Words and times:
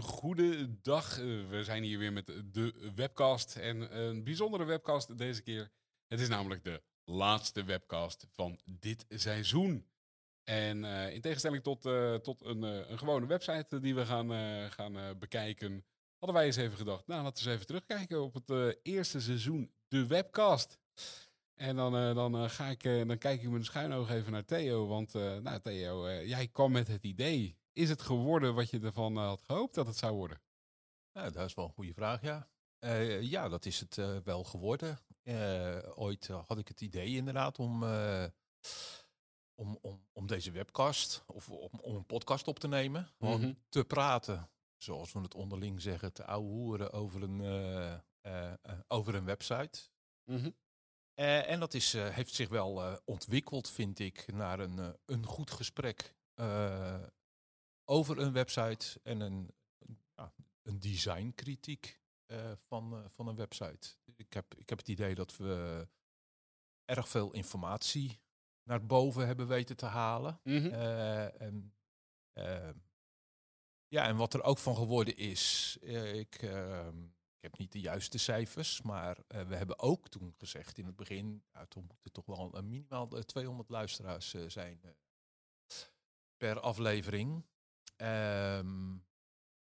Een 0.00 0.06
goede 0.06 0.80
dag. 0.82 1.18
Eh, 1.18 1.24
We 1.48 1.64
zijn 1.64 1.82
hier 1.82 1.98
weer 1.98 2.12
met 2.12 2.26
de 2.26 2.92
webcast. 2.94 3.56
En 3.56 3.98
een 4.00 4.24
bijzondere 4.24 4.64
webcast 4.64 5.18
deze 5.18 5.42
keer. 5.42 5.70
Het 6.08 6.20
is 6.20 6.28
namelijk 6.28 6.64
de 6.64 6.82
laatste 7.04 7.64
webcast 7.64 8.26
van 8.30 8.60
dit 8.64 9.04
seizoen. 9.08 9.86
En 10.44 10.84
eh, 10.84 11.14
in 11.14 11.20
tegenstelling 11.20 11.62
tot, 11.62 11.86
eh, 11.86 12.14
tot 12.14 12.44
een, 12.44 12.64
eh, 12.64 12.90
een 12.90 12.98
gewone 12.98 13.26
website 13.26 13.80
die 13.80 13.94
we 13.94 14.06
gaan, 14.06 14.32
eh, 14.32 14.70
gaan 14.70 14.96
eh, 14.98 15.10
bekijken, 15.18 15.84
hadden 16.18 16.36
wij 16.38 16.46
eens 16.46 16.56
even 16.56 16.76
gedacht, 16.76 17.06
nou 17.06 17.22
laten 17.22 17.44
we 17.44 17.48
eens 17.50 17.54
even 17.58 17.66
terugkijken 17.66 18.22
op 18.22 18.34
het 18.34 18.50
eh, 18.50 18.68
eerste 18.82 19.20
seizoen, 19.20 19.72
de 19.88 20.06
webcast. 20.06 20.78
En 21.54 21.76
dan, 21.76 21.96
eh, 21.96 22.14
dan, 22.14 22.34
eh, 22.34 22.48
ga 22.48 22.66
ik, 22.66 22.84
eh, 22.84 23.06
dan 23.06 23.18
kijk 23.18 23.42
ik 23.42 23.52
een 23.52 23.64
schuin 23.64 23.92
oog 23.92 24.10
even 24.10 24.32
naar 24.32 24.44
Theo. 24.44 24.86
Want 24.86 25.14
eh, 25.14 25.36
nou, 25.36 25.60
Theo, 25.60 26.04
eh, 26.06 26.28
jij 26.28 26.48
kwam 26.48 26.72
met 26.72 26.88
het 26.88 27.04
idee. 27.04 27.58
Is 27.80 27.88
het 27.88 28.02
geworden 28.02 28.54
wat 28.54 28.70
je 28.70 28.80
ervan 28.80 29.16
eh, 29.16 29.26
had 29.26 29.42
gehoopt 29.42 29.74
dat 29.74 29.86
het 29.86 29.96
zou 29.96 30.14
worden? 30.14 30.42
Ja, 31.12 31.30
dat 31.30 31.46
is 31.46 31.54
wel 31.54 31.64
een 31.64 31.72
goede 31.72 31.94
vraag, 31.94 32.22
ja. 32.22 32.48
Eh, 32.78 33.22
ja, 33.22 33.48
dat 33.48 33.64
is 33.66 33.80
het 33.80 33.98
eh, 33.98 34.16
wel 34.16 34.44
geworden. 34.44 34.98
Ooit 35.94 36.26
had 36.26 36.58
ik 36.58 36.68
het 36.68 36.80
idee 36.80 37.16
inderdaad 37.16 37.58
om, 37.58 37.82
om, 39.54 39.78
om, 39.80 40.06
om 40.12 40.26
deze 40.26 40.50
webcast 40.50 41.22
of 41.26 41.50
om, 41.50 41.80
om 41.80 41.94
een 41.94 42.06
podcast 42.06 42.48
op 42.48 42.58
te 42.58 42.68
nemen. 42.68 43.08
Gewoon 43.18 43.40
Mhm. 43.40 43.52
te 43.68 43.84
praten, 43.84 44.50
zoals 44.76 45.12
we 45.12 45.20
het 45.20 45.34
onderling 45.34 45.80
zeggen, 45.82 46.12
te 46.12 46.24
ouwe 46.24 46.48
hoeren 46.48 46.92
over 46.92 47.22
een, 47.22 47.40
over 48.88 49.14
een 49.14 49.24
website. 49.24 49.80
Eh, 51.14 51.50
en 51.50 51.60
dat 51.60 51.74
is, 51.74 51.92
heeft 51.92 52.34
zich 52.34 52.48
wel 52.48 53.00
ontwikkeld, 53.04 53.68
vind 53.70 53.98
ik, 53.98 54.32
naar 54.32 54.60
een, 54.60 54.96
een 55.04 55.26
goed 55.26 55.50
gesprek 55.50 56.14
over 57.90 58.18
een 58.18 58.32
website 58.32 59.00
en 59.02 59.20
een, 59.20 59.50
ja, 60.16 60.32
een 60.62 60.80
designkritiek 60.80 62.00
eh, 62.26 62.52
van, 62.66 62.94
eh, 62.94 63.04
van 63.08 63.28
een 63.28 63.36
website. 63.36 63.88
Ik 64.16 64.32
heb, 64.32 64.54
ik 64.54 64.68
heb 64.68 64.78
het 64.78 64.88
idee 64.88 65.14
dat 65.14 65.36
we 65.36 65.88
erg 66.84 67.08
veel 67.08 67.32
informatie 67.32 68.20
naar 68.62 68.86
boven 68.86 69.26
hebben 69.26 69.46
weten 69.46 69.76
te 69.76 69.86
halen. 69.86 70.40
Mhm. 70.44 70.66
Eh, 70.66 71.40
en, 71.40 71.74
eh, 72.32 72.70
ja, 73.88 74.06
en 74.06 74.16
wat 74.16 74.34
er 74.34 74.42
ook 74.42 74.58
van 74.58 74.76
geworden 74.76 75.16
is, 75.16 75.76
ik, 76.12 76.34
ehm, 76.34 77.04
ik 77.04 77.42
heb 77.42 77.58
niet 77.58 77.72
de 77.72 77.80
juiste 77.80 78.18
cijfers, 78.18 78.82
maar 78.82 79.18
we 79.26 79.56
hebben 79.56 79.78
ook 79.78 80.08
toen 80.08 80.34
gezegd 80.38 80.78
in 80.78 80.86
het 80.86 80.96
begin, 80.96 81.42
ja, 81.52 81.66
toen 81.66 81.84
moeten 81.86 82.12
toch 82.12 82.26
wel 82.26 82.56
een 82.56 82.68
minimaal 82.68 83.08
eh, 83.08 83.22
200 83.22 83.68
luisteraars 83.68 84.34
zijn 84.46 84.80
per 86.36 86.60
aflevering. 86.60 87.44
Ehm, 88.00 88.96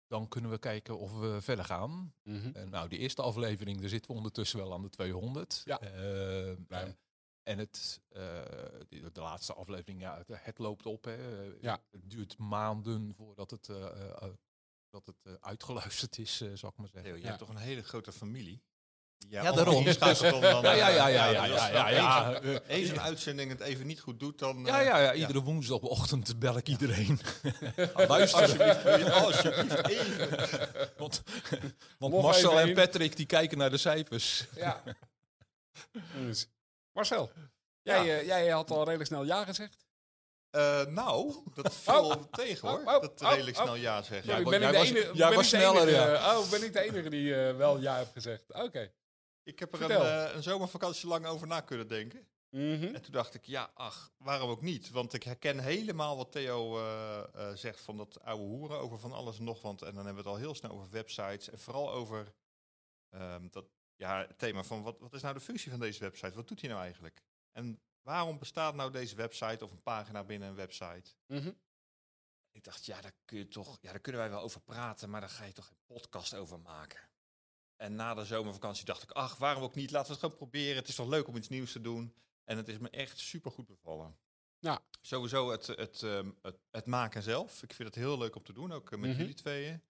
dan 0.06 0.28
kunnen 0.28 0.50
we 0.50 0.58
kijken 0.58 0.98
of 0.98 1.18
we 1.18 1.40
verder 1.42 1.64
gaan. 1.64 2.14
Mhm. 2.22 2.50
Eh, 2.54 2.64
nou, 2.64 2.88
die 2.88 2.98
eerste 2.98 3.22
aflevering, 3.22 3.80
daar 3.80 3.88
zitten 3.88 4.10
we 4.10 4.16
ondertussen 4.16 4.58
wel 4.58 4.72
aan 4.72 4.82
de 4.82 4.88
200. 4.88 5.62
Ja. 5.64 5.80
Ehm, 5.80 6.56
eh, 6.68 6.92
en 7.42 7.58
het, 7.58 8.00
eh, 8.08 8.20
de, 8.88 9.10
de 9.12 9.20
laatste 9.20 9.54
aflevering, 9.54 10.00
ja, 10.00 10.16
het, 10.18 10.28
het 10.44 10.58
loopt 10.58 10.86
op. 10.86 11.04
Hè. 11.04 11.46
Eh, 11.52 11.62
Ja. 11.62 11.82
Het 11.90 12.10
duurt 12.10 12.38
maanden 12.38 13.14
voordat 13.14 13.50
het, 13.50 13.68
eh, 13.68 13.86
eh, 13.86 14.22
eh, 14.22 14.32
dat 14.90 15.06
het 15.06 15.40
uitgeluisterd 15.40 16.18
is, 16.18 16.36
zal 16.54 16.70
ik 16.70 16.76
maar 16.76 16.88
zeggen. 16.88 17.12
Je 17.14 17.20
Ja. 17.20 17.26
hebt 17.26 17.38
toch 17.38 17.48
een 17.48 17.56
hele 17.56 17.82
grote 17.82 18.12
familie? 18.12 18.62
Ja, 19.28 19.40
allemaal 19.40 19.64
daarom. 19.64 19.84
dan, 20.40 20.62
Ja, 20.62 20.72
ja, 20.74 20.88
eh, 20.88 20.94
ja, 20.94 21.06
ja, 21.08 21.24
ja, 21.26 21.44
ja, 21.44 21.52
als 21.52 21.68
ja, 21.70 21.88
ja. 21.88 22.32
één 22.34 22.42
zo'n- 22.52 22.60
één 22.66 22.86
zo'n 22.86 23.00
uitzending 23.00 23.50
het 23.50 23.60
even 23.60 23.86
niet 23.86 24.00
goed 24.00 24.20
doet, 24.20 24.38
dan... 24.38 24.62
Ja, 24.64 24.80
eh, 24.80 24.86
ja, 24.86 24.98
ja, 24.98 25.12
iedere 25.12 25.40
woensdagochtend 25.42 26.38
bel 26.38 26.56
ik 26.56 26.68
iedereen. 26.68 27.20
Luister. 27.94 28.56
Luister. 28.58 28.58
Alsjeblieft, 28.58 29.12
alsjeblieft 29.12 29.86
even. 29.98 30.48
Want, 30.96 31.22
want 31.98 32.22
Marcel 32.22 32.60
en. 32.60 32.74
Patrick 32.74 33.16
die 33.16 33.26
kijken 33.26 33.58
naar 33.58 33.70
de 33.70 33.76
cijfers. 33.78 34.44
Ja. 34.56 34.82
Dus, 36.14 36.48
Marcel, 36.92 37.30
jij, 37.82 38.18
eh, 38.18 38.26
jij 38.26 38.48
had 38.48 38.70
al 38.70 38.84
redelijk 38.84 39.06
snel 39.06 39.24
ja 39.24 39.44
gezegd. 39.44 39.76
Eh, 40.50 40.84
nou, 40.86 41.34
dat 41.54 41.74
viel 41.74 42.28
tegen 42.30 42.68
hoor. 42.68 42.78
Oh, 42.84 42.94
oh, 42.94 43.00
dat 43.00 43.22
oh, 43.22 43.30
redelijk 43.30 43.56
oh. 43.56 43.62
snel 43.62 43.74
ja 43.74 44.02
zeggen. 44.02 44.26
Ben 44.26 44.38
ik 44.38 44.44
was- 44.44 44.52
ben 44.52 44.72
was 44.72 44.88
ik 44.88 44.94
de 45.34 45.42
sneller, 45.42 45.88
enige, 45.88 46.10
ja. 46.10 46.38
Oh, 46.38 46.50
ben 46.50 46.62
ik 46.64 46.72
de 46.72 46.80
enige 46.80 47.10
die 47.10 47.34
wel 47.34 47.78
ja 47.78 47.96
heeft 47.96 48.12
gezegd. 48.12 48.52
Oké. 48.52 48.92
Ik 49.42 49.58
heb 49.58 49.72
er 49.72 49.78
Vertel. 49.78 50.06
een, 50.06 50.28
eh, 50.28 50.34
een 50.34 50.42
zomervakantie 50.42 51.08
lang 51.08 51.26
over 51.26 51.46
na 51.46 51.60
kunnen 51.60 51.88
denken. 51.88 52.28
Mhm. 52.50 52.94
En 52.94 53.02
toen 53.02 53.12
dacht 53.12 53.34
ik, 53.34 53.44
ja, 53.44 53.70
ach, 53.74 54.12
waarom 54.16 54.50
ook 54.50 54.62
niet? 54.62 54.90
Want 54.90 55.12
ik 55.12 55.22
herken 55.22 55.58
helemaal 55.58 56.16
wat 56.16 56.32
Theo 56.32 56.78
eh, 56.78 57.18
eh, 57.34 57.56
zegt 57.56 57.80
van 57.80 57.96
dat 57.96 58.20
oude 58.20 58.44
hoeren 58.44 58.78
over 58.78 58.98
van 58.98 59.12
alles 59.12 59.38
en 59.38 59.44
nog 59.44 59.62
wat. 59.62 59.82
En 59.82 59.94
dan 59.94 60.06
hebben 60.06 60.24
we 60.24 60.28
het 60.28 60.38
al 60.38 60.44
heel 60.44 60.54
snel 60.54 60.70
over 60.70 60.90
websites 60.90 61.50
en 61.50 61.58
vooral 61.58 61.90
over 61.90 62.34
ehm, 63.10 63.48
dat, 63.50 63.64
ja, 63.96 64.18
het 64.18 64.38
thema 64.38 64.62
van 64.62 64.82
wat, 64.82 64.98
wat 64.98 65.14
is 65.14 65.22
nou 65.22 65.34
de 65.34 65.40
functie 65.40 65.70
van 65.70 65.80
deze 65.80 66.00
website? 66.00 66.34
Wat 66.34 66.48
doet 66.48 66.60
hij 66.60 66.70
nou 66.70 66.82
eigenlijk? 66.82 67.22
En 67.52 67.80
waarom 68.02 68.38
bestaat 68.38 68.74
nou 68.74 68.90
deze 68.90 69.16
website 69.16 69.64
of 69.64 69.70
een 69.70 69.82
pagina 69.82 70.24
binnen 70.24 70.48
een 70.48 70.54
website? 70.54 71.14
Mhm. 71.26 71.50
Ik 72.52 72.64
dacht, 72.64 72.86
ja, 72.86 73.00
daar 73.00 73.14
kun 73.24 73.38
je 73.38 73.48
toch, 73.48 73.78
ja, 73.80 73.90
daar 73.90 74.00
kunnen 74.00 74.20
wij 74.20 74.30
wel 74.30 74.40
over 74.40 74.60
praten, 74.60 75.10
maar 75.10 75.20
daar 75.20 75.30
ga 75.30 75.44
je 75.44 75.52
toch 75.52 75.66
geen 75.66 75.82
podcast 75.86 76.34
over 76.34 76.60
maken. 76.60 77.09
En 77.80 77.94
na 77.94 78.14
de 78.14 78.24
zomervakantie 78.24 78.84
dacht 78.84 79.02
ik, 79.02 79.10
ach, 79.10 79.36
waarom 79.36 79.62
ook 79.62 79.74
niet? 79.74 79.90
Laten 79.90 80.06
we 80.06 80.12
het 80.12 80.20
gewoon 80.20 80.36
proberen. 80.36 80.76
Het 80.76 80.88
is 80.88 80.94
toch 80.94 81.08
leuk 81.08 81.28
om 81.28 81.36
iets 81.36 81.48
nieuws 81.48 81.72
te 81.72 81.80
doen. 81.80 82.14
En 82.44 82.56
het 82.56 82.68
is 82.68 82.78
me 82.78 82.90
echt 82.90 83.18
super 83.18 83.50
goed 83.50 83.66
bevallen. 83.66 84.16
Ja. 84.58 84.80
Sowieso 85.00 85.50
het, 85.50 85.66
het, 85.66 86.02
ehm, 86.02 86.30
het, 86.42 86.58
het 86.70 86.86
maken 86.86 87.22
zelf. 87.22 87.62
Ik 87.62 87.72
vind 87.74 87.88
het 87.88 87.96
heel 87.96 88.18
leuk 88.18 88.36
om 88.36 88.42
te 88.42 88.52
doen, 88.52 88.72
ook 88.72 88.92
eh, 88.92 88.98
met 88.98 89.10
Mhm. 89.10 89.18
jullie 89.18 89.34
tweeën. 89.34 89.82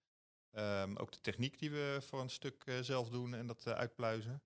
Ehm, 0.51 0.95
ook 0.95 1.11
de 1.11 1.21
techniek 1.21 1.59
die 1.59 1.71
we 1.71 1.97
voor 2.01 2.19
een 2.21 2.29
stuk 2.29 2.63
eh, 2.65 2.79
zelf 2.79 3.09
doen 3.09 3.33
en 3.33 3.47
dat 3.47 3.65
eh, 3.65 3.73
uitpluizen. 3.73 4.43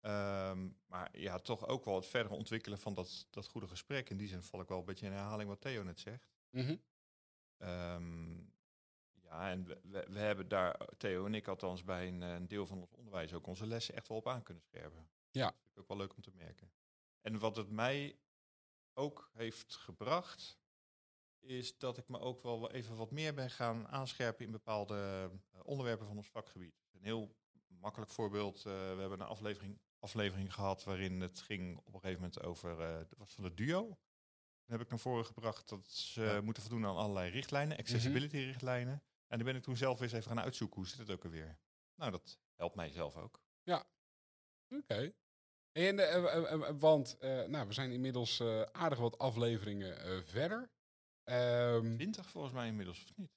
Ehm, 0.00 0.68
maar 0.86 1.18
ja, 1.18 1.38
toch 1.38 1.66
ook 1.66 1.84
wel 1.84 1.94
het 1.94 2.06
verdere 2.06 2.34
ontwikkelen 2.34 2.78
van 2.78 2.94
dat, 2.94 3.26
dat 3.30 3.46
goede 3.46 3.68
gesprek. 3.68 4.10
In 4.10 4.16
die 4.16 4.28
zin 4.28 4.42
val 4.42 4.60
ik 4.60 4.68
wel 4.68 4.78
een 4.78 4.84
beetje 4.84 5.06
in 5.06 5.12
herhaling 5.12 5.48
wat 5.48 5.60
Theo 5.60 5.82
net 5.82 6.00
zegt. 6.00 6.34
Ehm, 7.56 8.36
ja, 9.34 9.50
en 9.50 9.64
we, 10.12 10.18
hebben 10.18 10.48
daar, 10.48 10.88
Theo 10.96 11.26
en 11.26 11.34
ik 11.34 11.48
althans, 11.48 11.84
bij 11.84 12.08
een, 12.08 12.22
eh, 12.22 12.32
een 12.32 12.48
deel 12.48 12.66
van 12.66 12.78
ons 12.80 12.92
onderwijs 12.92 13.32
ook 13.32 13.46
onze 13.46 13.66
lessen 13.66 13.94
echt 13.94 14.08
wel 14.08 14.16
op 14.16 14.28
aan 14.28 14.42
kunnen 14.42 14.62
scherpen. 14.62 15.08
Ja. 15.30 15.46
Dat 15.46 15.56
ik 15.72 15.78
ook 15.78 15.88
wel 15.88 15.96
leuk 15.96 16.14
om 16.16 16.22
te 16.22 16.30
merken. 16.34 16.72
En 17.20 17.38
wat 17.38 17.56
het 17.56 17.70
mij 17.70 18.18
ook 18.94 19.30
heeft 19.32 19.74
gebracht, 19.74 20.58
is 21.40 21.78
dat 21.78 21.98
ik 21.98 22.08
me 22.08 22.18
ook 22.18 22.42
wel 22.42 22.70
even 22.70 22.96
wat 22.96 23.10
meer 23.10 23.34
ben 23.34 23.50
gaan 23.50 23.88
aanscherpen 23.88 24.44
in 24.44 24.50
bepaalde 24.50 25.30
eh, 25.52 25.60
onderwerpen 25.64 26.06
van 26.06 26.16
ons 26.16 26.28
vakgebied. 26.30 26.74
Een 26.92 27.02
heel 27.02 27.36
makkelijk 27.66 28.10
voorbeeld, 28.10 28.56
eh, 28.56 28.64
we 28.64 29.00
hebben 29.00 29.20
een 29.20 29.26
aflevering, 29.26 29.78
aflevering 29.98 30.54
gehad 30.54 30.84
waarin 30.84 31.20
het 31.20 31.40
ging 31.40 31.78
op 31.78 31.94
een 31.94 32.00
gegeven 32.00 32.20
moment 32.20 32.42
over, 32.42 32.76
dat 33.08 33.18
was 33.18 33.32
van 33.34 33.44
de 33.44 33.54
duo. 33.54 33.82
Dan 34.66 34.76
heb 34.76 34.80
ik 34.80 34.88
naar 34.90 34.98
voren 34.98 35.26
gebracht 35.26 35.68
dat 35.68 35.86
ze 35.86 36.22
Ja. 36.22 36.40
moeten 36.40 36.62
voldoen 36.62 36.86
aan 36.86 36.96
allerlei 36.96 37.30
richtlijnen, 37.30 37.76
accessibility 37.78 38.36
richtlijnen. 38.36 39.02
En 39.26 39.36
die 39.36 39.46
ben 39.46 39.56
ik 39.56 39.62
toen 39.62 39.76
zelf 39.76 40.00
eens 40.00 40.12
even 40.12 40.28
gaan 40.30 40.40
uitzoeken, 40.40 40.76
hoe 40.76 40.86
zit 40.86 40.98
het 40.98 41.10
ook 41.10 41.24
alweer? 41.24 41.58
Nou, 41.94 42.10
dat 42.10 42.38
helpt 42.54 42.74
mij 42.74 42.90
zelf 42.90 43.16
ook. 43.16 43.42
Oké. 44.68 45.12
En, 45.72 45.98
eh, 45.98 46.14
eh, 46.14 46.52
eh, 46.52 46.70
want 46.78 47.16
nou, 47.20 47.66
we 47.66 47.72
zijn 47.72 47.92
inmiddels 47.92 48.42
aardig 48.72 48.98
wat 48.98 49.18
afleveringen 49.18 50.24
verder. 50.26 50.70
Ehm, 51.24 51.94
20 51.96 52.30
volgens 52.30 52.52
mij 52.54 52.66
inmiddels, 52.68 53.02
of 53.02 53.16
niet? 53.16 53.32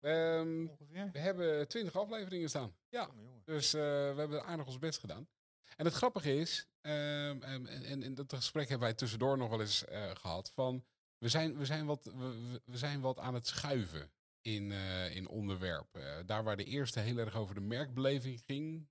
ehm, 0.00 0.66
Ongeveer? 0.66 1.10
we 1.12 1.18
hebben 1.18 1.68
twintig 1.68 1.96
afleveringen 1.96 2.48
staan. 2.48 2.76
Ja. 2.88 3.06
Jongen, 3.06 3.24
jongen. 3.24 3.42
Dus 3.44 3.70
we 3.72 4.14
hebben 4.16 4.44
aardig 4.44 4.66
ons 4.66 4.78
best 4.78 4.98
gedaan. 4.98 5.28
En 5.76 5.84
het 5.84 5.94
grappige 5.94 6.34
is, 6.36 6.66
ehm, 6.80 7.42
en, 7.42 7.66
en, 7.66 8.02
en 8.02 8.14
dat 8.14 8.32
gesprek 8.32 8.68
hebben 8.68 8.86
wij 8.88 8.96
tussendoor 8.96 9.38
nog 9.38 9.50
wel 9.50 9.60
eens 9.60 9.84
eh, 9.84 10.10
gehad, 10.14 10.50
van 10.50 10.84
we 11.18 11.28
zijn, 11.28 11.56
we, 11.58 11.64
zijn 11.66 11.86
wat, 11.86 12.04
we- 12.04 12.60
we 12.64 12.76
zijn 12.78 13.00
wat 13.00 13.18
aan 13.18 13.34
het 13.34 13.46
schuiven 13.46 14.12
in, 14.42 14.72
eh, 14.72 15.14
in 15.16 15.28
onderwerpen. 15.28 16.26
daar 16.26 16.44
waar 16.44 16.56
de 16.56 16.64
eerste 16.64 17.00
heel 17.00 17.18
erg 17.18 17.36
over 17.36 17.54
de 17.54 17.60
merkbeleving 17.60 18.40
ging, 18.44 18.88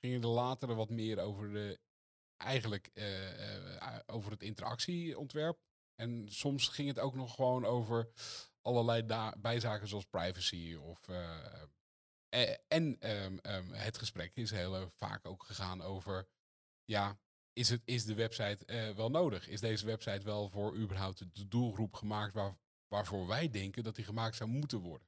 gingen 0.00 0.20
de 0.20 0.26
latere 0.26 0.74
wat 0.74 0.90
meer 0.90 1.18
over 1.18 1.52
de 1.52 1.78
eigenlijk 2.36 2.90
eh, 2.92 3.76
eh, 3.76 3.98
over 4.06 4.30
het 4.30 4.42
interactieontwerp. 4.42 5.58
En 5.94 6.28
soms 6.28 6.68
ging 6.68 6.88
het 6.88 6.98
ook 6.98 7.14
nog 7.14 7.34
gewoon 7.34 7.64
over 7.64 8.10
allerlei 8.60 9.02
bijzaken 9.38 9.88
zoals 9.88 10.04
privacy 10.04 10.74
of 10.74 11.08
eh, 11.08 11.62
Eh, 12.36 12.54
en 12.68 13.00
ehm, 13.00 13.36
ehm, 13.42 13.72
het 13.72 13.98
gesprek 13.98 14.34
is 14.34 14.50
heel 14.50 14.90
vaak 14.90 15.26
ook 15.26 15.44
gegaan 15.44 15.82
over, 15.82 16.28
ja, 16.84 17.18
is, 17.52 17.68
het, 17.68 17.82
is 17.84 18.04
de 18.04 18.14
website 18.14 18.64
eh, 18.64 18.90
wel 18.90 19.10
nodig? 19.10 19.48
Is 19.48 19.60
deze 19.60 19.86
website 19.86 20.24
wel 20.24 20.48
voor 20.48 20.76
überhaupt 20.76 21.18
de 21.36 21.48
doelgroep 21.48 21.94
gemaakt 21.94 22.34
waar, 22.34 22.56
waarvoor 22.88 23.26
wij 23.26 23.50
denken 23.50 23.82
dat 23.84 23.94
die 23.94 24.04
gemaakt 24.04 24.36
zou 24.36 24.50
moeten 24.50 24.78
worden? 24.80 25.06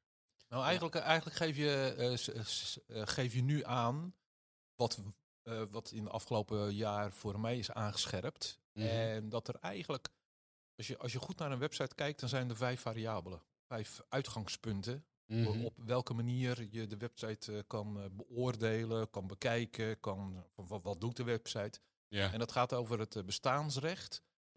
Nou, 0.49 0.65
eigenlijk, 0.65 0.95
eigenlijk 0.95 1.37
geef, 1.37 1.57
je, 1.57 1.95
eh, 1.99 2.43
s- 2.45 2.79
eh, 2.87 3.03
geef 3.07 3.35
je 3.35 3.43
nu 3.43 3.65
aan 3.65 4.15
wat, 4.75 4.99
eh, 5.43 5.63
wat 5.71 5.91
in 5.91 6.05
de 6.05 6.11
afgelopen 6.11 6.75
jaar 6.75 7.13
voor 7.13 7.41
mij 7.41 7.59
is 7.59 7.71
aangescherpt. 7.71 8.59
Mhm. 8.73 8.87
En 8.87 9.29
dat 9.29 9.49
er 9.49 9.55
eigenlijk, 9.55 10.09
als 10.77 10.87
je, 10.87 10.99
als 10.99 11.13
je 11.13 11.19
goed 11.19 11.39
naar 11.39 11.53
een 11.53 11.59
website 11.59 11.95
kijkt, 11.95 12.21
dan 12.21 12.29
zijn 12.29 12.49
er 12.51 12.57
vijf 12.57 12.81
variabelen. 12.81 13.43
Vijf 13.67 14.01
uitgangspunten. 14.09 15.05
Mhm. 15.27 15.65
Op 15.65 15.75
welke 15.85 16.15
manier 16.15 16.67
je 16.71 16.87
de 16.87 16.97
website 16.97 17.53
eh, 17.57 17.63
kan 17.67 18.01
eh, 18.01 18.05
beoordelen, 18.13 19.11
kan 19.11 19.27
bekijken, 19.27 20.01
kan, 20.01 20.45
wat, 20.55 20.83
wat 20.83 21.01
doet 21.01 21.17
de 21.17 21.25
website. 21.25 21.81
Ja. 22.09 22.33
En 22.33 22.39
dat 22.39 22.53
gaat 22.53 22.73
over 22.73 22.99
het 22.99 23.17
eh, 23.17 23.25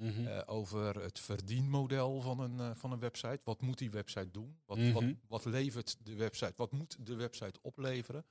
Mhm. 0.01 0.27
Eh, 0.27 0.41
over 0.45 1.01
het 1.01 1.19
verdienmodel 1.19 2.21
van 2.21 2.39
een, 2.39 2.59
eh, 2.59 2.75
van 2.75 2.91
een 2.91 2.99
website. 2.99 3.39
Wat 3.43 3.61
moet 3.61 3.77
die 3.77 3.91
website 3.91 4.31
doen? 4.31 4.61
Wat, 4.65 4.77
Mhm. 4.77 4.93
wat, 4.93 5.03
wat 5.27 5.45
levert 5.45 6.05
de 6.05 6.15
website? 6.15 6.53
Wat 6.55 6.71
moet 6.71 7.05
de 7.05 7.15
website 7.15 7.59
opleveren? 7.61 8.25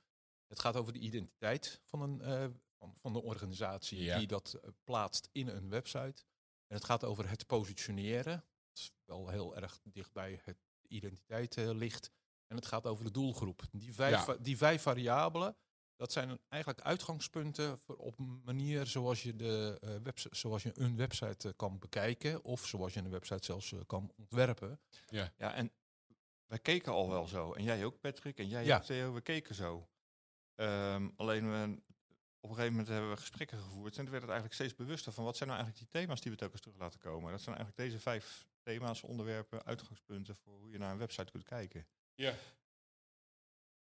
Het 0.47 0.59
gaat 0.59 0.75
over 0.75 0.93
de 0.93 0.99
identiteit 0.99 1.81
van, 1.85 2.01
een, 2.01 2.21
eh, 2.21 2.45
van, 2.77 2.95
van 2.97 3.13
de 3.13 3.21
organisatie 3.21 4.03
Ja. 4.03 4.17
die 4.17 4.27
dat 4.27 4.59
plaatst 4.83 5.29
in 5.31 5.47
een 5.47 5.69
website. 5.69 6.23
En 6.67 6.75
het 6.77 6.85
gaat 6.85 7.03
over 7.03 7.29
het 7.29 7.45
positioneren. 7.47 8.33
Dat 8.67 8.77
is 8.77 8.91
wel 9.05 9.29
heel 9.29 9.55
erg 9.55 9.79
dichtbij 9.83 10.39
het 10.43 10.57
identiteit 10.87 11.55
ligt. 11.55 12.11
En 12.47 12.55
het 12.55 12.65
gaat 12.65 12.85
over 12.87 13.03
de 13.05 13.11
doelgroep. 13.11 13.61
Die 13.71 13.93
vijf, 13.93 14.25
Ja. 14.25 14.35
die 14.41 14.57
vijf 14.57 14.81
variabelen, 14.81 15.55
dat 16.01 16.11
zijn 16.11 16.39
eigenlijk 16.49 16.81
uitgangspunten 16.81 17.77
voor 17.77 17.95
op 17.95 18.19
een 18.19 18.41
manier 18.45 18.85
zoals 18.85 19.23
je, 19.23 19.35
de, 19.35 19.77
eh, 20.05 20.13
zoals 20.31 20.63
je 20.63 20.71
een 20.73 20.95
website 20.95 21.47
eh, 21.47 21.53
kan 21.55 21.79
bekijken. 21.79 22.43
Of 22.43 22.67
zoals 22.67 22.93
je 22.93 22.99
een 22.99 23.09
website 23.09 23.45
zelfs 23.45 23.71
eh, 23.71 23.79
kan 23.87 24.11
ontwerpen. 24.17 24.79
Ja, 25.09 25.33
en 25.37 25.71
wij 26.45 26.59
keken 26.59 26.91
al 26.91 27.09
wel 27.09 27.27
zo. 27.27 27.53
En 27.53 27.63
jij 27.63 27.85
ook, 27.85 27.99
Patrick. 27.99 28.37
En 28.37 28.47
jij 28.47 28.65
Ja. 28.65 28.77
ook, 28.77 28.83
Theo. 28.83 29.13
We 29.13 29.21
keken 29.21 29.55
zo. 29.55 29.89
Ehm, 30.55 31.09
alleen 31.15 31.51
we, 31.51 31.81
op 32.39 32.49
een 32.49 32.55
gegeven 32.55 32.71
moment 32.71 32.87
hebben 32.87 33.09
we 33.09 33.17
gesprekken 33.17 33.57
gevoerd. 33.57 33.97
En 33.97 34.01
toen 34.01 34.11
werd 34.11 34.21
het 34.23 34.31
eigenlijk 34.31 34.53
steeds 34.53 34.75
bewuster 34.75 35.11
van 35.13 35.23
wat 35.23 35.37
zijn 35.37 35.49
nou 35.49 35.61
eigenlijk 35.61 35.91
die 35.91 36.01
thema's 36.01 36.21
die 36.21 36.31
we 36.31 36.37
telkens 36.37 36.61
terug 36.61 36.77
laten 36.77 36.99
komen. 36.99 37.31
Dat 37.31 37.41
zijn 37.41 37.55
eigenlijk 37.55 37.87
deze 37.89 37.99
vijf 38.01 38.47
thema's, 38.63 39.03
onderwerpen, 39.03 39.65
uitgangspunten 39.65 40.35
voor 40.35 40.57
hoe 40.59 40.71
je 40.71 40.77
naar 40.77 40.91
een 40.91 40.97
website 40.97 41.31
kunt 41.31 41.43
kijken. 41.43 41.87
ja. 42.15 42.33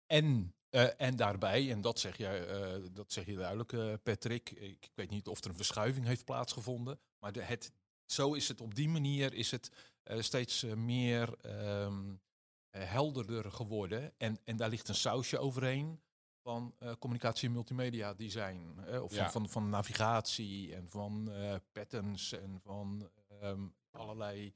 En, 0.06 0.54
eh, 0.70 1.00
en 1.00 1.16
daarbij, 1.16 1.70
en 1.70 1.80
dat 1.80 2.00
zeg, 2.00 2.16
jij, 2.16 2.46
eh, 2.46 2.82
dat 2.92 3.12
zeg 3.12 3.26
je 3.26 3.36
duidelijk, 3.36 3.72
eh, 3.72 3.92
Patrick. 4.02 4.50
Ik, 4.50 4.84
ik 4.84 4.90
weet 4.94 5.10
niet 5.10 5.28
of 5.28 5.44
er 5.44 5.50
een 5.50 5.56
verschuiving 5.56 6.06
heeft 6.06 6.24
plaatsgevonden. 6.24 6.98
Maar 7.18 7.32
de, 7.32 7.42
het, 7.42 7.72
zo 8.04 8.34
is 8.34 8.48
het 8.48 8.60
op 8.60 8.74
die 8.74 8.88
manier 8.88 9.34
is 9.34 9.50
het 9.50 9.70
steeds 10.18 10.62
meer 10.62 11.34
ehm, 11.40 12.14
eh, 12.70 12.90
helderder 12.90 13.52
geworden. 13.52 14.12
En, 14.18 14.38
en 14.44 14.56
daar 14.56 14.68
ligt 14.68 14.88
een 14.88 14.94
sausje 14.94 15.38
overheen 15.38 16.00
van 16.42 16.74
communicatie 16.98 17.48
en 17.48 17.54
multimedia 17.54 18.14
design. 18.14 18.78
of 19.02 19.14
Ja. 19.14 19.22
van, 19.22 19.30
van, 19.30 19.48
van 19.48 19.68
navigatie 19.68 20.74
en 20.74 20.88
van 20.88 21.32
patterns 21.72 22.32
en 22.32 22.60
van 22.62 23.10
ehm, 23.40 23.66
allerlei... 23.90 24.54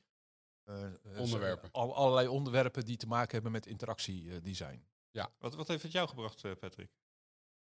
Onderwerpen. 1.16 1.68
Al, 1.72 1.94
allerlei 1.94 2.28
onderwerpen 2.28 2.84
die 2.84 2.96
te 2.96 3.06
maken 3.06 3.32
hebben 3.32 3.52
met 3.52 3.66
interactiedesign. 3.66 4.84
Wat, 5.38 5.54
wat 5.54 5.68
heeft 5.68 5.82
het 5.82 5.92
jou 5.92 6.08
gebracht, 6.08 6.44
eh, 6.44 6.52
Patrick? 6.60 6.90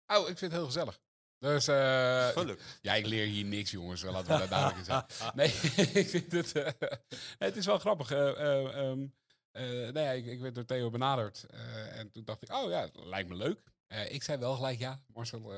Oh, 0.06 0.18
ik 0.28 0.38
vind 0.38 0.40
het 0.40 0.52
heel 0.52 0.64
gezellig. 0.64 1.00
Dus 1.38 1.68
eh, 1.68 2.28
Gelukkig. 2.28 2.78
ja, 2.82 2.94
ik 2.94 3.06
leer 3.06 3.26
hier 3.26 3.44
niks, 3.44 3.70
jongens. 3.70 4.02
Laten 4.02 4.32
we 4.32 4.38
daar 4.38 4.48
duidelijk 4.48 4.78
in 4.78 4.84
zijn. 4.84 5.04
Nee, 5.34 5.48
ik 6.02 6.08
vind 6.08 6.32
het. 6.32 6.52
eh, 6.52 6.90
het 7.38 7.56
is 7.56 7.66
wel 7.66 7.78
grappig. 7.78 8.10
eh, 8.10 8.28
eh, 8.30 8.88
ehm, 8.90 9.06
eh, 9.50 9.62
nee, 9.92 10.04
ja, 10.04 10.10
ik, 10.10 10.26
ik 10.26 10.40
werd 10.40 10.54
door 10.54 10.64
Theo 10.64 10.90
benaderd. 10.90 11.44
en 11.90 12.10
toen 12.10 12.24
dacht 12.24 12.42
ik, 12.42 12.52
oh 12.52 12.70
ja, 12.70 12.88
lijkt 12.92 13.28
me 13.28 13.34
leuk. 13.34 13.60
Ik 14.08 14.22
zei 14.22 14.38
wel 14.38 14.54
gelijk 14.54 14.78
ja. 14.78 15.02
Marcel, 15.06 15.40
voor 15.40 15.52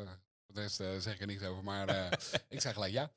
de 0.47 0.61
rest 0.61 0.76
zeg 0.76 1.15
ik 1.15 1.21
er 1.21 1.26
niks 1.26 1.43
over. 1.43 1.65
Maar 1.65 1.88
ik 2.49 2.61
zei 2.61 2.75
gelijk 2.75 2.93
ja. 2.93 3.12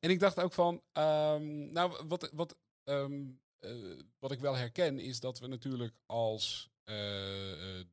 En 0.00 0.10
ik 0.10 0.20
dacht 0.20 0.40
ook 0.40 0.52
van, 0.52 0.82
ehm, 0.92 1.70
nou, 1.72 2.06
wat, 2.06 2.30
wat, 2.32 2.56
ehm, 2.84 3.26
eh, 3.58 3.98
wat 4.18 4.32
ik 4.32 4.40
wel 4.40 4.54
herken 4.54 4.98
is 4.98 5.20
dat 5.20 5.38
we 5.38 5.46
natuurlijk 5.46 5.94
als 6.06 6.70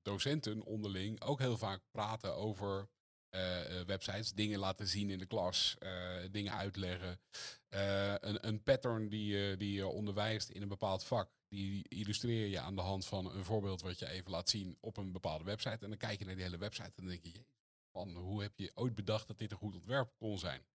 docenten 0.02 0.64
onderling 0.64 1.22
ook 1.22 1.40
heel 1.40 1.58
vaak 1.58 1.82
praten 1.92 2.36
over 2.36 2.90
eh, 3.36 3.80
eh, 3.80 3.86
websites, 3.86 4.34
dingen 4.34 4.60
laten 4.60 4.88
zien 4.88 5.10
in 5.10 5.20
de 5.20 5.26
klas, 5.26 5.76
eh, 5.80 6.18
dingen 6.32 6.54
uitleggen. 6.54 7.20
Eh, 7.68 8.14
een, 8.20 8.48
een 8.48 8.64
pattern 8.64 9.10
die 9.10 9.26
je, 9.38 9.58
die 9.58 9.74
je 9.74 9.88
onderwijst 9.88 10.50
in 10.50 10.62
een 10.62 10.68
bepaald 10.68 11.04
vak, 11.04 11.30
die 11.48 11.86
illustreer 11.88 12.48
je 12.48 12.60
aan 12.60 12.76
de 12.76 12.82
hand 12.82 13.06
van 13.06 13.32
een 13.36 13.44
voorbeeld 13.44 13.82
wat 13.82 14.00
je 14.00 14.10
even 14.10 14.32
laat 14.32 14.50
zien 14.50 14.78
op 14.80 14.98
een 14.98 15.12
bepaalde 15.12 15.44
website. 15.44 15.84
En 15.84 15.90
dan 15.90 15.98
kijk 15.98 16.20
je 16.20 16.26
naar 16.26 16.36
die 16.36 16.44
hele 16.44 16.58
website 16.58 16.88
en 16.88 16.94
dan 16.96 17.08
denk 17.08 17.24
je, 17.24 17.32
"Jee, 17.32 17.48
man, 17.92 18.16
hoe 18.16 18.42
heb 18.42 18.60
je 18.60 18.72
ooit 18.74 18.96
bedacht 18.96 19.28
dat 19.28 19.38
dit 19.38 19.52
een 19.52 19.58
goed 19.58 19.76
ontwerp 19.76 20.14
kon 20.18 20.40
zijn? 20.40 20.66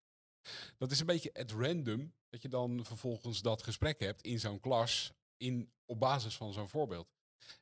Dat 0.78 0.90
is 0.90 1.00
een 1.00 1.06
beetje 1.06 1.34
at 1.34 1.50
random, 1.50 2.14
dat 2.28 2.42
je 2.42 2.48
dan 2.48 2.84
vervolgens 2.84 3.42
dat 3.42 3.62
gesprek 3.62 4.00
hebt 4.00 4.22
in 4.22 4.40
zo'n 4.40 4.60
klas 4.60 5.12
in, 5.36 5.72
op 5.86 6.00
basis 6.00 6.36
van 6.36 6.52
zo'n 6.52 6.68
voorbeeld. 6.68 7.08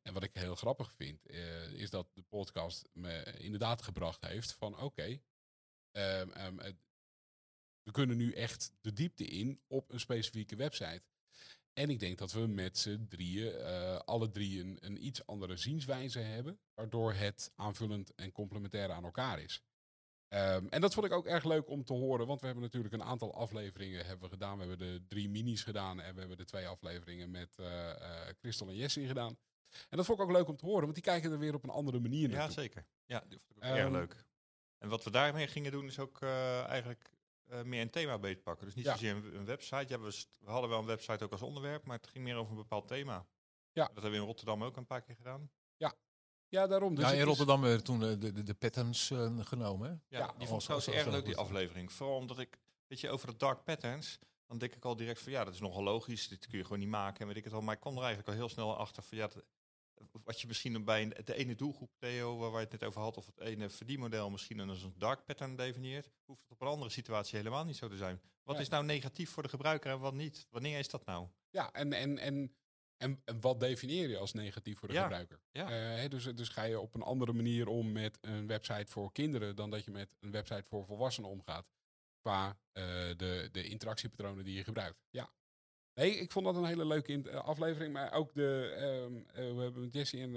En 0.02 0.12
wat 0.12 0.22
ik 0.22 0.34
heel 0.34 0.54
grappig 0.54 0.92
vind, 0.92 1.26
eh, 1.26 1.72
is 1.72 1.90
dat 1.90 2.08
de 2.14 2.22
podcast 2.22 2.88
me 2.92 3.34
inderdaad 3.38 3.82
gebracht 3.82 4.26
heeft 4.26 4.52
van 4.52 4.80
oké, 4.80 5.20
ehm, 5.90 6.30
ehm, 6.30 6.56
we 7.82 7.90
kunnen 7.94 8.16
nu 8.16 8.32
echt 8.32 8.72
de 8.80 8.92
diepte 8.92 9.24
in 9.24 9.60
op 9.66 9.92
een 9.92 10.00
specifieke 10.00 10.56
website. 10.56 11.02
En 11.72 11.90
ik 11.90 12.00
denk 12.00 12.18
dat 12.18 12.32
we 12.32 12.46
met 12.46 12.78
z'n 12.78 13.06
drieën, 13.08 13.52
eh, 13.52 13.96
alle 13.96 14.30
drie 14.30 14.60
een, 14.80 15.06
iets 15.06 15.26
andere 15.26 15.56
zienswijze 15.56 16.18
hebben, 16.18 16.60
waardoor 16.74 17.12
het 17.12 17.52
aanvullend 17.54 18.14
en 18.14 18.32
complementair 18.32 18.90
aan 18.90 19.04
elkaar 19.04 19.40
is. 19.40 19.62
Ehm, 20.28 20.66
en 20.66 20.80
dat 20.80 20.94
vond 20.94 21.06
ik 21.06 21.12
ook 21.12 21.26
erg 21.26 21.44
leuk 21.44 21.68
om 21.68 21.84
te 21.84 21.92
horen, 21.92 22.26
want 22.26 22.40
we 22.40 22.46
hebben 22.46 22.64
natuurlijk 22.64 22.94
een 22.94 23.02
aantal 23.02 23.34
afleveringen 23.34 24.06
hebben 24.06 24.24
we 24.24 24.34
gedaan. 24.34 24.58
We 24.58 24.64
hebben 24.64 24.86
de 24.86 25.04
drie 25.08 25.28
minis 25.28 25.62
gedaan 25.62 26.00
en 26.00 26.14
we 26.14 26.18
hebben 26.20 26.36
de 26.36 26.44
twee 26.44 26.66
afleveringen 26.66 27.30
met 27.30 27.58
eh, 27.58 27.90
Christel 28.38 28.68
en 28.68 28.76
Jessie 28.76 29.06
gedaan. 29.06 29.38
En 29.88 29.96
dat 29.96 30.06
vond 30.06 30.18
ik 30.18 30.24
ook 30.24 30.32
leuk 30.32 30.48
om 30.48 30.56
te 30.56 30.64
horen, 30.66 30.82
want 30.82 30.94
die 30.94 31.02
kijken 31.02 31.32
er 31.32 31.38
weer 31.38 31.54
op 31.54 31.62
een 31.64 31.70
andere 31.70 32.00
manier 32.00 32.30
Ja, 32.30 32.36
naar. 32.36 32.50
zeker. 32.52 32.86
Ja, 33.06 33.24
die 33.28 33.38
vond 33.38 33.58
ik 33.64 33.70
ook 33.70 33.76
erg 33.76 33.90
leuk. 33.90 34.24
En 34.78 34.88
wat 34.88 35.04
we 35.04 35.10
daarmee 35.10 35.46
gingen 35.46 35.72
doen 35.72 35.84
is 35.86 35.98
ook 35.98 36.20
eh, 36.22 36.64
eigenlijk 36.64 37.10
eh, 37.44 37.62
meer 37.62 37.80
een 37.82 37.90
thema 37.90 38.18
beetpakken. 38.18 38.66
Dus 38.66 38.74
niet 38.74 38.84
Ja. 38.84 38.92
zozeer 38.92 39.14
een, 39.16 39.34
een 39.36 39.44
website. 39.44 39.84
Ja, 39.88 40.00
we, 40.00 40.24
we 40.40 40.50
hadden 40.50 40.70
wel 40.70 40.78
een 40.78 40.86
website 40.86 41.24
ook 41.24 41.32
als 41.32 41.42
onderwerp, 41.42 41.84
maar 41.84 41.96
het 41.96 42.06
ging 42.06 42.24
meer 42.24 42.36
over 42.36 42.50
een 42.50 42.58
bepaald 42.58 42.88
thema. 42.88 43.26
Ja. 43.72 43.84
Dat 43.84 43.92
hebben 43.94 44.10
we 44.10 44.16
in 44.18 44.22
Rotterdam 44.24 44.64
ook 44.64 44.76
een 44.76 44.86
paar 44.86 45.02
keer 45.02 45.14
gedaan. 45.16 45.50
Ja, 46.50 46.66
daarom. 46.66 46.94
Dus 46.94 47.04
ja, 47.04 47.12
in 47.12 47.18
is- 47.18 47.24
Rotterdam 47.24 47.60
werden 47.60 47.84
toen 47.84 47.98
de, 47.98 48.18
de, 48.18 48.42
de 48.42 48.54
patterns 48.54 49.10
eh, 49.10 49.38
genomen. 49.40 49.88
hè? 49.88 49.94
Ja, 50.18 50.24
Ja, 50.26 50.34
die 50.38 50.46
vond 50.46 50.60
ik 50.62 50.66
trouwens 50.68 50.88
erg 50.92 51.06
leuk, 51.06 51.24
die 51.24 51.36
aflevering. 51.36 51.92
Vooral 51.92 52.16
omdat 52.16 52.38
ik, 52.38 52.58
weet 52.86 53.00
je, 53.00 53.10
over 53.10 53.26
de 53.26 53.36
dark 53.36 53.64
patterns, 53.64 54.18
dan 54.48 54.58
denk 54.58 54.74
ik 54.74 54.84
al 54.84 54.96
direct 54.96 55.20
van 55.22 55.32
ja, 55.32 55.44
dat 55.44 55.54
is 55.54 55.60
nogal 55.60 55.82
logisch. 55.82 56.28
Dit 56.28 56.46
kun 56.46 56.58
je 56.58 56.64
gewoon 56.64 56.78
niet 56.78 56.88
maken 56.88 57.20
en 57.20 57.26
weet 57.26 57.36
ik 57.36 57.44
het 57.44 57.52
al. 57.52 57.60
Maar 57.60 57.74
ik 57.74 57.80
kwam 57.80 57.92
er 57.96 57.98
eigenlijk 58.02 58.28
al 58.28 58.34
heel 58.34 58.48
snel 58.48 58.76
achter 58.76 59.02
van 59.02 59.18
ja, 59.18 59.26
dat- 59.28 59.44
wat 60.24 60.40
je 60.40 60.46
misschien 60.46 60.84
bij 60.84 61.08
de 61.24 61.34
ene 61.34 61.54
doelgroep, 61.54 61.90
Theo, 61.98 62.36
waar 62.36 62.52
wij 62.52 62.60
het 62.60 62.70
net 62.70 62.84
over 62.84 63.00
had, 63.00 63.16
of 63.16 63.26
het 63.26 63.40
ene 63.40 63.68
verdienmodel 63.70 64.30
misschien 64.30 64.60
als 64.68 64.82
een 64.82 64.94
dark 64.96 65.24
pattern 65.24 65.56
definieert, 65.56 66.10
hoeft 66.24 66.42
het 66.42 66.50
op 66.50 66.60
een 66.60 66.66
andere 66.68 66.90
situatie 66.90 67.36
helemaal 67.38 67.64
niet 67.64 67.76
zo 67.76 67.88
te 67.88 67.96
zijn. 67.96 68.20
Wat 68.42 68.54
Ja. 68.56 68.60
is 68.62 68.68
nou 68.68 68.84
negatief 68.84 69.30
voor 69.30 69.42
de 69.42 69.48
gebruiker 69.48 69.90
en 69.90 69.98
wat 70.00 70.14
niet? 70.14 70.46
Wanneer 70.50 70.78
is 70.78 70.88
dat 70.88 71.04
nou? 71.04 71.28
Ja, 71.50 71.72
en, 71.72 71.92
en, 71.92 72.18
en, 72.18 72.54
en, 72.96 73.22
en 73.24 73.40
wat 73.40 73.60
definieer 73.60 74.08
je 74.08 74.18
als 74.18 74.32
negatief 74.32 74.78
voor 74.78 74.88
de 74.88 74.94
Ja, 74.94 75.02
gebruiker? 75.02 75.40
ja. 75.52 75.96
Eh, 76.02 76.10
dus, 76.10 76.24
dus 76.24 76.48
ga 76.48 76.62
je 76.62 76.80
op 76.80 76.94
een 76.94 77.02
andere 77.02 77.32
manier 77.32 77.68
om 77.68 77.92
met 77.92 78.18
een 78.20 78.46
website 78.46 78.90
voor 78.92 79.12
kinderen 79.12 79.56
dan 79.56 79.70
dat 79.70 79.84
je 79.84 79.90
met 79.90 80.16
een 80.20 80.30
website 80.30 80.62
voor 80.64 80.84
volwassenen 80.84 81.30
omgaat. 81.30 81.66
Qua 82.28 82.58
eh, 82.72 82.84
de, 83.16 83.48
de 83.52 83.64
interactiepatronen 83.64 84.44
die 84.44 84.54
je 84.54 84.64
gebruikt. 84.64 85.06
Ja. 85.10 85.30
Nee, 85.94 86.16
ik 86.16 86.32
vond 86.32 86.44
dat 86.44 86.56
een 86.56 86.64
hele 86.64 86.86
leuke 86.86 87.30
eh, 87.30 87.44
aflevering. 87.44 87.92
Maar 87.92 88.12
ook 88.12 88.34
de, 88.34 88.74
ehm, 88.76 89.16
eh, 89.28 89.54
we 89.54 89.62
hebben 89.62 89.80
met 89.80 89.92
Jessie 89.92 90.22
en 90.22 90.36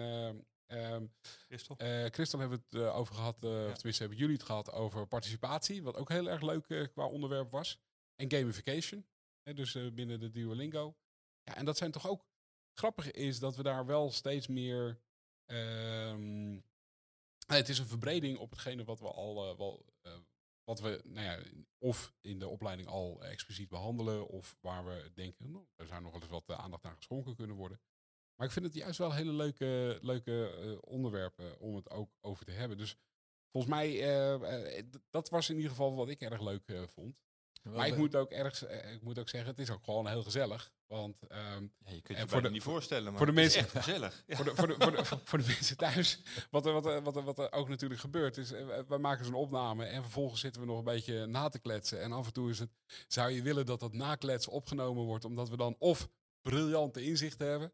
ehm, 0.66 1.06
Christel? 1.48 1.76
Christel 2.10 2.40
hebben 2.40 2.64
we 2.70 2.78
het 2.78 2.88
over 2.88 3.16
gehad, 3.16 3.44
eh, 3.44 3.50
of 3.50 3.74
tenminste 3.74 4.02
hebben 4.02 4.18
jullie 4.18 4.36
het 4.36 4.46
gehad 4.46 4.72
over 4.72 5.08
participatie, 5.08 5.84
wat 5.84 5.98
ook 5.98 6.10
heel 6.10 6.30
erg 6.30 6.42
leuk 6.42 6.90
qua 6.94 7.06
onderwerp 7.06 7.52
was. 7.52 7.80
En 8.16 8.32
gamification, 8.32 9.08
hè, 9.44 9.54
dus 9.54 9.94
binnen 9.94 10.20
de 10.20 10.32
Duolingo. 10.32 10.96
Ja, 11.44 11.56
en 11.56 11.66
dat 11.66 11.78
zijn 11.78 11.92
toch 11.92 12.08
ook, 12.08 12.26
grappig 12.74 13.12
is 13.12 13.40
dat 13.40 13.56
we 13.56 13.64
daar 13.64 13.86
wel 13.86 14.12
steeds 14.12 14.48
meer, 14.48 15.02
het 17.46 17.70
is 17.70 17.80
een 17.80 17.88
verbreding 17.88 18.38
op 18.38 18.50
hetgene 18.50 18.84
wat 18.84 19.00
we 19.00 19.08
al, 19.08 19.58
wel, 19.58 19.86
wat 20.72 20.80
we, 20.80 21.02
nou 21.04 21.26
ja, 21.26 21.40
of 21.78 22.14
in 22.22 22.40
de 22.40 22.48
opleiding 22.48 22.88
al 22.88 23.24
expliciet 23.24 23.70
behandelen, 23.70 24.28
of 24.28 24.58
waar 24.62 24.86
we 24.86 25.12
denken, 25.14 25.52
nou, 25.52 25.66
er 25.76 25.86
zou 25.86 26.02
nog 26.02 26.12
wel 26.12 26.22
eens 26.22 26.30
wat 26.30 26.50
eh, 26.50 26.58
aandacht 26.58 26.86
aan 26.86 26.96
geschonken 26.96 27.36
kunnen 27.36 27.56
worden. 27.56 27.82
Maar 28.36 28.48
ik 28.48 28.54
vind 28.54 28.66
het 28.66 28.76
juist 28.76 28.98
wel 28.98 29.14
hele 29.14 29.34
leuke, 29.34 30.00
leuke 30.02 30.50
eh, 30.50 30.78
onderwerpen 30.82 31.60
om 31.60 31.76
het 31.76 31.90
ook 31.90 32.12
over 32.22 32.46
te 32.46 32.52
hebben. 32.52 32.78
Dus 32.78 32.98
volgens 33.52 33.74
mij, 33.74 34.02
eh, 34.02 34.84
dat 35.10 35.30
was 35.30 35.50
in 35.50 35.56
ieder 35.56 35.70
geval 35.70 35.96
wat 35.96 36.10
ik 36.10 36.22
erg 36.22 36.42
leuk 36.42 36.68
eh, 36.68 36.88
Maar 37.62 37.88
ik 37.88 37.98
moet, 37.98 38.16
ook 38.16 38.32
erg, 38.32 38.64
eh, 38.66 38.94
ik 38.94 39.02
moet 39.02 39.20
ook 39.20 39.30
zeggen, 39.30 39.50
het 39.50 39.60
is 39.60 39.70
ook 39.70 39.84
gewoon 39.84 40.08
heel 40.08 40.24
gezellig. 40.24 40.72
Want 40.88 41.18
ehm, 41.28 41.64
Ja, 41.78 41.92
je 41.92 42.02
kunt 42.02 42.18
En 42.18 42.24
je 42.24 42.30
voor 42.30 42.42
de- 42.42 42.50
niet 42.50 42.64
voorstellen, 42.64 43.04
maar 43.14 43.18
voor 43.18 43.34
de 43.34 43.42
het 43.42 43.50
is 43.50 43.56
mensen- 43.56 43.76
echt 43.76 43.86
gezellig. 43.86 44.24
Voor, 44.28 44.46
de, 44.46 44.56
voor, 44.56 44.68
de, 44.68 44.76
voor, 44.80 44.92
de, 44.92 45.06
voor 45.24 45.40
de 45.40 45.46
mensen 45.48 45.78
thuis, 45.78 46.22
wat 46.50 46.66
er, 46.66 46.74
wat, 46.74 46.86
er, 46.86 47.02
wat, 47.04 47.16
er, 47.16 47.24
wat 47.24 47.40
er 47.40 47.52
ook 47.52 47.70
natuurlijk 47.70 48.00
gebeurt, 48.02 48.38
is 48.38 48.52
eh, 48.52 48.80
we 48.88 48.98
maken 48.98 49.26
zo'n 49.26 49.34
opname 49.34 49.86
en 49.86 50.02
vervolgens 50.02 50.42
zitten 50.42 50.62
we 50.62 50.68
nog 50.68 50.78
een 50.78 50.84
beetje 50.84 51.26
na 51.26 51.50
te 51.50 51.60
kletsen. 51.60 52.02
En 52.02 52.12
af 52.12 52.26
en 52.28 52.34
toe 52.34 52.50
is 52.50 52.60
het, 52.60 52.70
zou 53.08 53.32
je 53.32 53.42
willen 53.42 53.66
dat 53.66 53.80
dat 53.80 53.94
nakletsen 53.94 54.52
opgenomen 54.52 55.04
wordt, 55.04 55.26
omdat 55.26 55.50
we 55.50 55.58
dan 55.58 55.76
of 55.80 56.10
briljante 56.42 57.04
inzichten 57.04 57.48
hebben, 57.48 57.74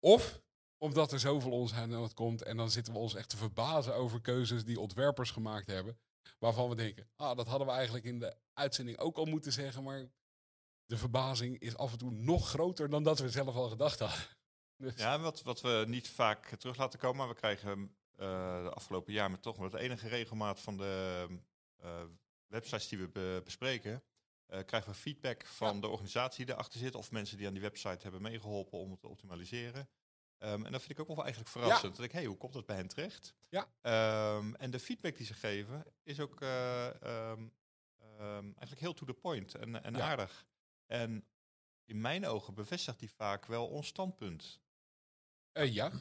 of 0.00 0.40
omdat 0.78 1.12
er 1.12 1.20
zoveel 1.20 1.50
onzin 1.50 1.78
aan 1.94 2.02
het 2.02 2.14
komt 2.14 2.42
en 2.42 2.56
dan 2.56 2.70
zitten 2.70 2.92
we 2.92 2.98
ons 2.98 3.14
echt 3.14 3.28
te 3.28 3.36
verbazen 3.36 3.94
over 3.94 4.20
keuzes 4.20 4.64
die 4.64 4.80
ontwerpers 4.80 5.30
gemaakt 5.30 5.66
hebben, 5.66 5.98
waarvan 6.38 6.68
we 6.68 6.74
denken, 6.74 7.08
ah, 7.16 7.36
dat 7.36 7.46
hadden 7.46 7.66
we 7.66 7.72
eigenlijk 7.72 8.04
in 8.04 8.18
de 8.18 8.36
uitzending 8.52 8.98
ook 8.98 9.16
al 9.16 9.24
moeten 9.24 9.52
zeggen, 9.52 9.82
maar 9.82 10.10
de 10.84 10.96
verbazing 10.96 11.58
is 11.58 11.76
af 11.76 11.92
en 11.92 11.98
toe 11.98 12.10
nog 12.10 12.48
groter 12.48 12.90
dan 12.90 13.02
dat 13.02 13.18
we 13.18 13.30
zelf 13.30 13.54
al 13.54 13.68
gedacht 13.68 13.98
hadden. 13.98 14.18
Dus, 14.78 14.94
Ja, 14.96 15.18
wat, 15.18 15.42
wat 15.42 15.60
we 15.60 15.84
niet 15.88 16.08
vaak 16.08 16.46
terug 16.46 16.76
laten 16.76 16.98
komen, 16.98 17.16
maar 17.16 17.28
we 17.28 17.34
krijgen 17.34 17.96
eh, 18.16 18.62
de 18.62 18.70
afgelopen 18.70 19.12
jaar 19.12 19.30
met 19.30 19.42
toch 19.42 19.56
wel 19.56 19.70
het 19.70 19.80
enige 19.80 20.08
regelmaat 20.08 20.60
van 20.60 20.76
de 20.76 21.26
eh, 21.76 22.02
websites 22.46 22.88
die 22.88 22.98
we 22.98 23.08
be- 23.08 23.40
bespreken, 23.44 24.02
eh, 24.46 24.64
krijgen 24.64 24.90
we 24.90 24.96
feedback 24.98 25.46
van 25.46 25.80
de 25.80 25.88
organisatie 25.88 26.44
die 26.44 26.54
erachter 26.54 26.80
zit 26.80 26.94
of 26.94 27.10
mensen 27.10 27.36
die 27.36 27.46
aan 27.46 27.52
die 27.52 27.62
website 27.62 27.98
hebben 28.02 28.22
meegeholpen 28.22 28.78
om 28.78 28.90
het 28.90 29.00
te 29.00 29.08
optimaliseren. 29.08 29.88
Ehm, 30.38 30.64
en 30.64 30.72
dat 30.72 30.80
vind 30.82 30.92
ik 30.92 31.00
ook 31.00 31.14
wel 31.14 31.24
eigenlijk 31.24 31.50
verrassend. 31.50 31.96
Dat 31.96 32.04
ik, 32.04 32.12
hey, 32.12 32.24
hoe 32.24 32.36
komt 32.36 32.52
dat 32.52 32.66
bij 32.66 32.76
hen 32.76 32.88
terecht? 32.88 33.34
Ja. 33.48 33.68
Ehm, 33.80 34.54
en 34.54 34.70
de 34.70 34.80
feedback 34.80 35.16
die 35.16 35.26
ze 35.26 35.34
geven 35.34 35.84
is 36.02 36.20
ook 36.20 36.40
eh, 36.40 37.02
ehm, 37.02 37.48
ehm, 37.98 38.44
eigenlijk 38.44 38.80
heel 38.80 38.94
to 38.94 39.06
the 39.06 39.14
point 39.14 39.54
en, 39.54 39.82
en 39.82 39.94
Ja. 39.94 40.00
aardig. 40.00 40.46
En 40.86 41.24
in 41.84 42.00
mijn 42.00 42.26
ogen 42.26 42.54
bevestigt 42.54 42.98
die 42.98 43.10
vaak 43.12 43.46
wel 43.46 43.68
ons 43.68 43.86
standpunt. 43.86 44.60
Eh, 45.52 45.72
ja. 45.74 45.92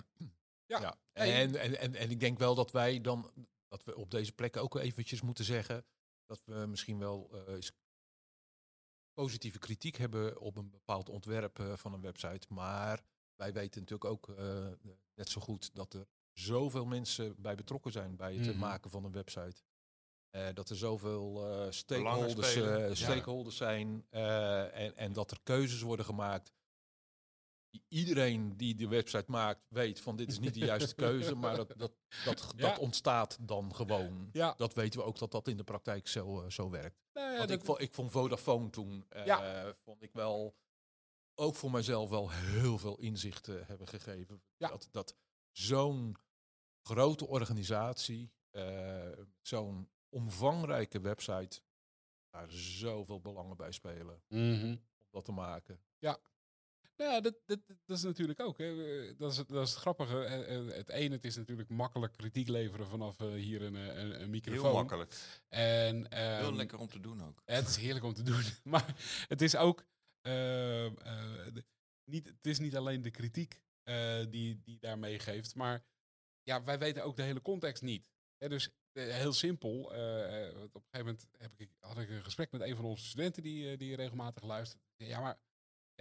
Ja. 0.66 0.80
Ja. 0.80 0.98
En, 1.12 1.56
en, 1.60 1.78
en, 1.80 1.96
en 1.96 2.10
ik 2.10 2.20
denk 2.20 2.38
wel 2.38 2.56
dat 2.56 2.72
wij 2.72 3.02
dan, 3.02 3.32
dat 3.68 3.84
we 3.84 3.96
op 3.96 4.12
deze 4.12 4.32
plek 4.34 4.58
ook 4.58 4.76
eventjes 4.76 5.22
moeten 5.22 5.46
zeggen, 5.46 5.86
dat 6.26 6.42
we 6.46 6.54
misschien 6.54 7.00
wel 7.00 7.30
eh, 7.32 7.54
eens 7.54 7.72
positieve 9.14 9.60
kritiek 9.60 9.96
hebben 9.96 10.40
op 10.40 10.58
een 10.58 10.70
bepaald 10.70 11.10
ontwerp 11.10 11.60
eh, 11.60 11.78
van 11.78 11.94
een 11.94 12.02
website. 12.02 12.54
Maar 12.54 13.04
wij 13.36 13.54
weten 13.54 13.82
natuurlijk 13.82 14.10
ook 14.12 14.30
eh, 14.30 14.68
net 15.16 15.30
zo 15.30 15.42
goed 15.42 15.76
dat 15.76 15.94
er 15.94 16.08
zoveel 16.34 16.86
mensen 16.86 17.36
bij 17.42 17.56
betrokken 17.56 17.92
zijn 17.92 18.16
bij 18.16 18.36
het 18.36 18.48
Mhm. 18.48 18.58
maken 18.60 18.90
van 18.92 19.04
een 19.06 19.12
website. 19.12 19.64
Eh, 20.30 20.48
dat 20.54 20.70
er 20.70 20.76
zoveel 20.76 21.46
eh, 21.52 21.72
stakeholders, 21.72 22.56
eh, 22.56 22.88
Ja. 22.88 22.96
stakeholders 22.96 23.58
zijn 23.58 24.06
en, 24.10 24.98
en 24.98 25.14
dat 25.14 25.32
er 25.32 25.38
keuzes 25.44 25.82
worden 25.82 26.06
gemaakt. 26.06 26.54
Iedereen 27.88 28.58
die 28.58 28.76
de 28.76 28.88
website 28.88 29.32
maakt 29.32 29.66
weet 29.70 30.00
van 30.02 30.16
dit 30.16 30.28
is 30.32 30.40
niet 30.40 30.54
de 30.54 30.60
juiste 30.60 30.96
keuze, 31.06 31.36
maar 31.36 31.56
dat, 31.56 31.74
dat, 31.78 31.92
dat, 32.26 32.54
Ja. 32.56 32.68
dat 32.70 32.80
ontstaat 32.80 33.38
dan 33.42 33.76
gewoon. 33.76 34.30
Ja. 34.32 34.54
Dat 34.58 34.74
weten 34.74 35.00
we 35.00 35.06
ook 35.06 35.18
dat 35.18 35.32
dat 35.32 35.48
in 35.48 35.58
de 35.58 35.64
praktijk 35.64 36.08
zo, 36.08 36.50
zo 36.50 36.70
werkt. 36.70 37.04
Nou 37.14 37.38
Want 37.38 37.50
ik, 37.50 37.66
vond, 37.66 37.80
ik 37.82 37.94
vond 37.94 38.12
Vodafone 38.12 38.70
toen, 38.70 39.06
Ja. 39.26 39.74
vond 39.84 40.02
ik 40.02 40.14
wel, 40.14 40.56
ook 41.36 41.56
voor 41.56 41.72
mijzelf 41.72 42.10
wel 42.10 42.32
heel 42.32 42.78
veel 42.78 42.98
inzichten 43.00 43.66
hebben 43.66 43.88
gegeven. 43.88 44.42
Ja. 44.58 44.68
Dat, 44.70 44.88
dat 44.92 45.16
zo'n 45.52 46.16
grote 46.82 47.28
organisatie, 47.28 48.32
eh, 48.52 49.12
zo'n 49.42 49.90
omvangrijke 50.10 51.00
website, 51.00 51.62
daar 52.30 52.52
zoveel 52.52 53.22
belangen 53.22 53.58
bij 53.58 53.72
spelen 53.72 54.24
Mhm. 54.28 54.66
om 54.98 55.08
dat 55.12 55.26
te 55.26 55.32
maken. 55.32 55.80
Nou 56.98 57.12
ja, 57.12 57.22
dat, 57.22 57.36
dat, 57.46 57.60
dat 57.86 57.98
is 57.98 58.04
natuurlijk 58.04 58.40
ook. 58.40 58.58
Hè. 58.58 58.66
Eh, 59.08 59.18
Dat, 59.18 59.32
is, 59.32 59.38
het- 59.38 59.48
dat 59.48 59.64
is 59.64 59.70
het 59.70 59.80
grappige. 59.80 60.24
Eh, 60.24 60.56
eh, 60.58 60.74
Het 60.76 60.90
ene, 60.90 61.16
het 61.16 61.26
is 61.26 61.36
natuurlijk 61.36 61.70
makkelijk 61.70 62.14
kritiek 62.14 62.48
leveren 62.48 62.88
vanaf 62.88 63.20
eh, 63.20 63.32
hier 63.34 63.62
een, 63.62 63.76
eh, 63.76 63.86
een, 63.98 64.22
een 64.22 64.30
microfoon. 64.30 64.64
Heel 64.64 64.74
makkelijk. 64.74 65.16
En, 65.50 65.96
Heel 66.16 66.48
ehm, 66.48 66.56
lekker 66.56 66.78
om 66.80 66.88
te 66.88 67.00
doen 67.00 67.24
ook. 67.24 67.42
Het 67.46 67.68
is 67.68 67.76
heerlijk 67.78 68.06
om 68.06 68.14
te 68.14 68.24
doen. 68.24 68.44
Maar 68.64 68.96
het 69.28 69.42
is 69.42 69.56
ook. 69.56 69.86
Ehm, 70.26 70.96
eh, 70.98 71.64
niet, 72.12 72.28
het 72.28 72.46
is 72.46 72.60
niet 72.60 72.76
alleen 72.76 73.02
de 73.02 73.12
kritiek 73.12 73.62
eh, 73.84 74.26
die, 74.30 74.62
die 74.64 74.80
daarmee 74.80 75.20
geeft. 75.20 75.56
Maar 75.56 75.86
ja, 76.44 76.64
wij 76.64 76.80
weten 76.80 77.04
ook 77.04 77.16
de 77.16 77.24
hele 77.24 77.42
context 77.42 77.84
niet. 77.84 78.10
Dus 78.38 78.70
eh, 78.92 79.08
heel 79.08 79.34
simpel. 79.34 79.84
op 79.84 79.92
een 79.92 80.90
gegeven 80.90 80.90
moment 80.92 81.28
heb 81.38 81.52
ik, 81.58 81.70
had 81.80 81.98
ik 81.98 82.10
een 82.10 82.24
gesprek 82.24 82.52
met 82.52 82.62
een 82.62 82.76
van 82.76 82.86
onze 82.86 83.06
studenten 83.06 83.44
die, 83.44 83.78
die 83.78 83.96
regelmatig 83.96 84.44
luistert. 84.44 84.82
Ja, 84.96 85.20
maar 85.20 85.40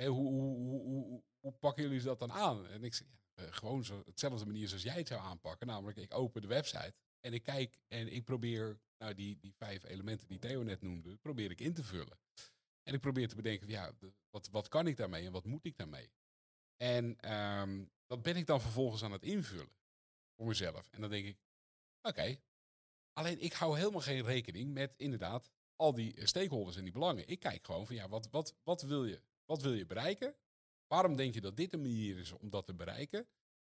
hoe, 0.07 0.29
hoe, 0.29 0.83
hoe, 0.83 1.23
hoe, 1.41 1.53
pakken 1.53 1.83
jullie 1.83 2.03
dat 2.03 2.19
dan 2.19 2.33
aan? 2.33 2.67
En 2.67 2.85
ik 2.85 2.95
zeg, 2.95 3.07
gewoon 3.35 3.85
zo, 3.85 4.03
hetzelfde 4.07 4.47
manier 4.47 4.69
zoals 4.69 4.83
jij 4.83 4.99
het 4.99 5.09
zou 5.09 5.21
aanpakken. 5.21 5.67
Namelijk, 5.67 5.99
ik 5.99 6.15
open 6.15 6.41
de 6.41 6.49
website 6.49 6.95
en 7.21 7.33
ik 7.33 7.43
kijk 7.43 7.79
en 7.89 8.13
ik 8.13 8.25
probeer 8.25 8.81
nou, 8.99 9.15
die, 9.15 9.39
die 9.39 9.55
vijf 9.55 9.85
elementen 9.85 10.29
die 10.29 10.39
Theo 10.39 10.63
net 10.63 10.83
noemde, 10.83 11.17
probeer 11.17 11.51
ik 11.51 11.61
in 11.61 11.75
te 11.75 11.83
vullen. 11.83 12.19
En 12.85 12.95
ik 12.95 13.01
probeer 13.01 13.29
te 13.29 13.37
bedenken, 13.37 13.69
ja, 13.69 13.93
wat, 14.31 14.49
wat 14.51 14.69
kan 14.69 14.87
ik 14.87 14.97
daarmee 14.97 15.27
en 15.27 15.33
wat 15.33 15.45
moet 15.45 15.65
ik 15.65 15.77
daarmee? 15.77 16.11
En 16.77 17.21
ehm, 17.21 17.85
dat 18.07 18.23
ben 18.23 18.37
ik 18.37 18.47
dan 18.47 18.61
vervolgens 18.61 19.03
aan 19.03 19.13
het 19.13 19.23
invullen 19.23 19.69
voor 20.37 20.47
mezelf. 20.47 20.89
En 20.91 21.01
dan 21.01 21.11
denk 21.11 21.27
ik, 21.27 21.39
oké, 22.03 22.41
alleen 23.13 23.41
ik 23.41 23.53
hou 23.53 23.79
helemaal 23.79 24.01
geen 24.01 24.25
rekening 24.25 24.73
met 24.73 24.95
inderdaad 24.97 25.51
al 25.77 25.95
die 25.95 26.15
eh, 26.15 26.27
stakeholders 26.27 26.77
en 26.77 26.83
die 26.83 26.93
belangen. 26.93 27.29
Ik 27.29 27.39
kijk 27.39 27.67
gewoon 27.67 27.87
van, 27.87 27.95
ja, 27.95 28.09
wat, 28.09 28.29
wat, 28.31 28.55
wat, 28.63 28.83
wil, 28.83 29.05
je, 29.05 29.21
wat 29.45 29.63
wil 29.63 29.73
je 29.73 29.87
bereiken? 29.87 30.35
Waarom 30.87 31.17
denk 31.17 31.35
je 31.35 31.41
dat 31.41 31.57
dit 31.57 31.73
een 31.73 31.81
manier 31.81 32.19
is 32.19 32.33
om 32.33 32.51
dat 32.51 32.67
te 32.67 32.75
bereiken? 32.75 33.27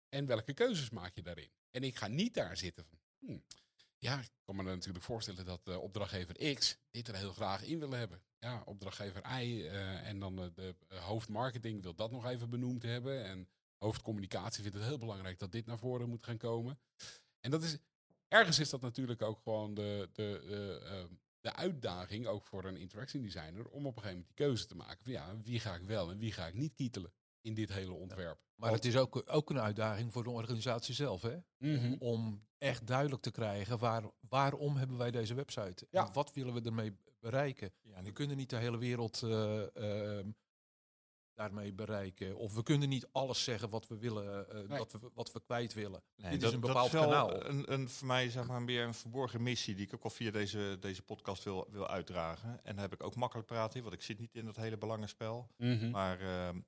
En 0.09 0.25
welke 0.25 0.53
keuzes 0.53 0.89
maak 0.89 1.15
je 1.15 1.21
daarin? 1.21 1.51
En 1.71 1.83
ik 1.83 1.95
ga 1.95 2.07
niet 2.07 2.33
daar 2.33 2.57
zitten 2.57 2.85
van, 2.85 2.99
hmm, 3.19 3.43
ja, 4.05 4.19
ik 4.19 4.29
kan 4.43 4.55
me 4.55 4.63
natuurlijk 4.63 5.05
voorstellen 5.05 5.45
dat 5.45 5.67
eh, 5.67 5.81
opdrachtgever 5.81 6.53
X 6.55 6.77
dit 6.91 7.07
er 7.07 7.15
heel 7.15 7.33
graag 7.33 7.63
in 7.63 7.79
wil 7.79 7.91
hebben. 7.91 8.21
Ja, 8.39 8.61
opdrachtgever 8.65 9.41
Y 9.41 9.65
eh, 9.65 10.07
en 10.07 10.19
dan 10.19 10.41
eh, 10.41 10.47
de 10.55 10.75
hoofdmarketing 10.87 11.81
wil 11.81 11.95
dat 11.95 12.11
nog 12.11 12.25
even 12.25 12.49
benoemd 12.49 12.83
hebben. 12.83 13.25
En 13.25 13.49
hoofdcommunicatie 13.77 14.61
vindt 14.61 14.77
het 14.77 14.87
heel 14.87 14.97
belangrijk 14.97 15.39
dat 15.39 15.51
dit 15.51 15.65
naar 15.65 15.77
voren 15.77 16.09
moet 16.09 16.23
gaan 16.23 16.37
komen. 16.37 16.79
En 17.39 17.51
dat 17.51 17.63
is, 17.63 17.77
ergens 18.27 18.59
is 18.59 18.69
dat 18.69 18.81
natuurlijk 18.81 19.21
ook 19.21 19.39
gewoon 19.43 19.73
de, 19.73 20.09
de, 20.13 20.39
ehm, 20.83 21.13
de 21.41 21.53
uitdaging, 21.53 22.27
ook 22.27 22.45
voor 22.45 22.65
een 22.65 22.77
interaction 22.77 23.21
designer, 23.21 23.67
om 23.67 23.85
op 23.85 23.95
een 23.95 24.01
gegeven 24.01 24.09
moment 24.09 24.27
die 24.27 24.45
keuze 24.45 24.65
te 24.65 24.75
maken. 24.75 25.03
Van 25.03 25.11
ja, 25.11 25.37
wie 25.43 25.59
ga 25.59 25.75
ik 25.75 25.83
wel 25.83 26.11
en 26.11 26.17
wie 26.17 26.31
ga 26.31 26.47
ik 26.47 26.53
niet 26.53 26.73
kietelen 26.73 27.13
in 27.45 27.53
dit 27.53 27.73
hele 27.73 27.93
ontwerp. 27.93 28.39
Maar 28.55 28.71
het 28.71 28.85
is 28.85 28.97
ook, 28.97 29.23
ook 29.25 29.49
een 29.49 29.59
uitdaging 29.59 30.13
voor 30.13 30.23
de 30.23 30.29
organisatie 30.29 30.95
zelf, 30.95 31.21
hè? 31.21 31.37
Mhm. 31.57 31.95
Om 31.99 32.45
echt 32.57 32.87
duidelijk 32.87 33.21
te 33.21 33.31
krijgen 33.31 33.79
waar, 33.79 34.03
waarom 34.29 34.75
hebben 34.77 34.97
wij 34.97 35.11
deze 35.11 35.33
website? 35.33 35.87
Ja. 35.91 36.05
En 36.07 36.13
wat 36.13 36.33
willen 36.33 36.53
we 36.53 36.61
ermee 36.61 36.97
bereiken? 37.19 37.73
Ja, 37.81 38.03
We 38.03 38.11
kunnen 38.11 38.37
niet 38.37 38.49
de 38.49 38.55
hele 38.57 38.77
wereld 38.77 39.23
eh, 39.23 39.75
ehm, 39.75 40.29
daarmee 41.33 41.73
bereiken. 41.73 42.37
Of 42.37 42.53
we 42.53 42.63
kunnen 42.63 42.89
niet 42.89 43.07
alles 43.11 43.43
zeggen 43.43 43.69
wat 43.69 43.87
we 43.87 43.97
willen, 43.97 44.49
eh, 44.49 44.55
Nee. 44.55 44.77
wat, 44.77 44.91
we, 44.91 44.99
wat 45.13 45.31
we 45.31 45.41
kwijt 45.41 45.73
willen. 45.73 46.03
Nee, 46.15 46.31
Dit 46.31 46.39
dat, 46.39 46.49
is 46.49 46.55
een 46.55 46.61
dat 46.61 46.69
bepaald 46.69 46.91
wel 46.91 47.03
kanaal. 47.03 47.45
Een, 47.45 47.73
een, 47.73 47.89
voor 47.89 48.07
mij 48.07 48.29
zeg 48.29 48.47
maar 48.47 48.61
meer 48.61 48.83
een 48.83 48.93
verborgen 48.93 49.43
missie 49.43 49.75
die 49.75 49.85
ik 49.85 49.93
ook 49.93 50.03
al 50.03 50.09
via 50.09 50.31
deze, 50.31 50.77
deze 50.79 51.01
podcast 51.01 51.43
wil, 51.43 51.67
wil 51.71 51.87
uitdragen. 51.87 52.63
En 52.63 52.73
daar 52.75 52.83
heb 52.83 52.93
ik 52.93 53.03
ook 53.03 53.15
makkelijk 53.15 53.47
praten 53.47 53.75
in, 53.77 53.81
want 53.83 53.95
ik 53.95 54.01
zit 54.01 54.19
niet 54.19 54.35
in 54.35 54.45
dat 54.45 54.55
hele 54.55 54.77
belangenspel. 54.77 55.47
Mhm. 55.57 55.89
Maar 55.89 56.19
ehm, 56.19 56.55
eh, 56.57 56.61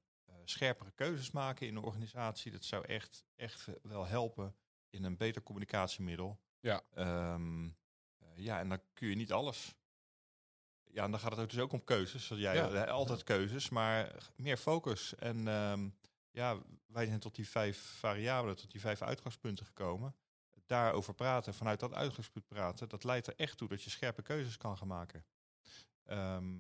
scherpere 0.50 0.92
keuzes 0.92 1.32
maken 1.32 1.68
in 1.68 1.75
een 1.75 1.84
organisatie, 1.84 2.51
dat 2.51 2.63
zou 2.63 2.86
echt, 2.86 3.25
echt 3.36 3.68
wel 3.82 4.06
helpen 4.06 4.56
in 4.89 5.04
een 5.04 5.18
beter 5.18 5.44
communicatiemiddel. 5.44 6.39
Ja. 6.60 6.82
Ehm, 6.94 7.66
eh, 8.18 8.27
ja, 8.36 8.60
en 8.60 8.70
dan 8.70 8.82
kun 8.94 9.08
je 9.08 9.16
niet 9.16 9.32
alles. 9.32 9.75
Ja, 10.84 11.04
en 11.04 11.12
dan 11.12 11.20
gaat 11.20 11.32
het 11.32 11.39
ook 11.39 11.50
dus 11.50 11.60
ook 11.60 11.72
om 11.72 11.84
keuzes. 11.84 12.27
Jij 12.27 12.56
Ja. 12.56 12.86
altijd 12.86 13.24
keuzes, 13.24 13.70
maar 13.70 14.16
meer 14.36 14.58
focus. 14.58 15.16
En 15.16 15.48
ehm, 15.48 15.89
ja, 16.32 16.58
wij 16.86 17.06
zijn 17.06 17.20
tot 17.20 17.36
die 17.36 17.50
vijf 17.50 17.77
variabelen, 17.77 18.56
tot 18.56 18.72
die 18.72 18.82
vijf 18.82 19.01
uitgangspunten 19.01 19.66
gekomen. 19.66 20.16
Daarover 20.66 21.13
praten, 21.13 21.54
vanuit 21.54 21.80
dat 21.80 21.94
uitgangspunt 21.94 22.48
praten, 22.48 22.89
dat 22.89 23.04
leidt 23.04 23.27
er 23.27 23.36
echt 23.36 23.58
toe 23.58 23.68
dat 23.68 23.84
je 23.84 23.89
scherpe 23.89 24.22
keuzes 24.22 24.58
kan 24.58 24.77
gaan 24.77 24.88
maken. 24.88 25.25
Ehm, 26.04 26.60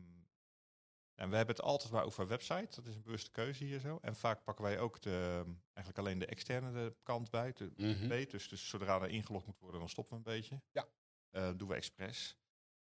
en 1.17 1.29
we 1.29 1.35
hebben 1.35 1.55
het 1.55 1.65
altijd 1.65 1.91
maar 1.91 2.03
over 2.03 2.27
website. 2.27 2.75
Dat 2.75 2.85
is 2.85 2.95
een 2.95 3.01
bewuste 3.01 3.31
keuze 3.31 3.63
hier 3.63 3.79
zo. 3.79 3.97
En 4.01 4.15
vaak 4.15 4.43
pakken 4.43 4.63
wij 4.63 4.79
ook 4.79 5.01
de, 5.01 5.43
eigenlijk 5.73 5.97
alleen 6.07 6.19
de 6.19 6.25
externe 6.25 6.95
kant 7.03 7.29
bij. 7.29 7.53
De 7.53 7.71
Mhm. 7.75 8.07
B. 8.07 8.29
Dus, 8.29 8.49
dus 8.49 8.69
zodra 8.69 9.01
er 9.01 9.09
ingelogd 9.09 9.45
moet 9.45 9.59
worden, 9.59 9.79
dan 9.79 9.89
stoppen 9.89 10.13
we 10.13 10.29
een 10.29 10.35
beetje. 10.35 10.61
Ja. 10.71 10.87
Eh, 11.29 11.51
doen 11.57 11.67
we 11.67 11.75
expres. 11.75 12.37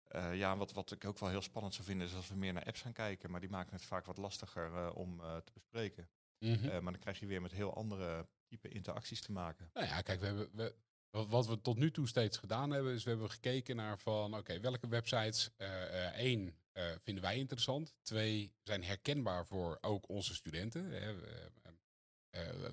Eh, 0.05 0.37
ja, 0.37 0.57
wat, 0.57 0.73
wat 0.73 0.91
ik 0.91 1.05
ook 1.05 1.19
wel 1.19 1.29
heel 1.29 1.43
spannend 1.43 1.75
zou 1.75 1.87
vinden, 1.87 2.07
is 2.07 2.15
als 2.15 2.29
we 2.29 2.37
meer 2.37 2.53
naar 2.53 2.65
apps 2.65 2.81
gaan 2.83 2.93
kijken. 2.93 3.31
Maar 3.31 3.41
die 3.41 3.51
maken 3.51 3.73
het 3.73 3.85
vaak 3.85 4.07
wat 4.07 4.17
lastiger 4.17 4.75
eh, 4.75 4.91
om 4.95 5.19
te 5.19 5.53
bespreken. 5.53 6.09
Mhm. 6.39 6.83
Maar 6.83 6.93
dan 6.93 6.99
krijg 6.99 7.19
je 7.19 7.27
weer 7.27 7.43
met 7.43 7.53
heel 7.53 7.75
andere 7.75 8.29
type 8.47 8.69
interacties 8.69 9.21
te 9.21 9.33
maken. 9.33 9.71
Nou 9.75 9.87
ja, 9.87 10.01
kijk, 10.01 10.21
we 10.21 10.27
hebben, 10.27 10.51
we, 10.53 10.75
wat, 11.11 11.47
we 11.47 11.61
tot 11.61 11.77
nu 11.77 11.91
toe 11.91 12.09
steeds 12.09 12.37
gedaan 12.37 12.71
hebben, 12.71 12.95
is 12.95 13.05
we 13.05 13.11
hebben 13.11 13.31
gekeken 13.31 13.77
naar 13.77 13.99
van, 13.99 14.37
oké, 14.37 14.61
welke 14.61 14.89
websites, 14.89 15.51
eh, 15.57 16.07
eh, 16.07 16.15
één, 16.15 16.57
eh, 16.73 16.85
vinden 17.03 17.23
wij 17.23 17.37
interessant. 17.37 17.95
Twee, 18.03 18.53
zijn 18.63 18.85
herkenbaar 18.85 19.47
voor 19.47 19.79
ook 19.81 20.09
onze 20.09 20.35
studenten. 20.35 20.91
Hè. 20.91 21.15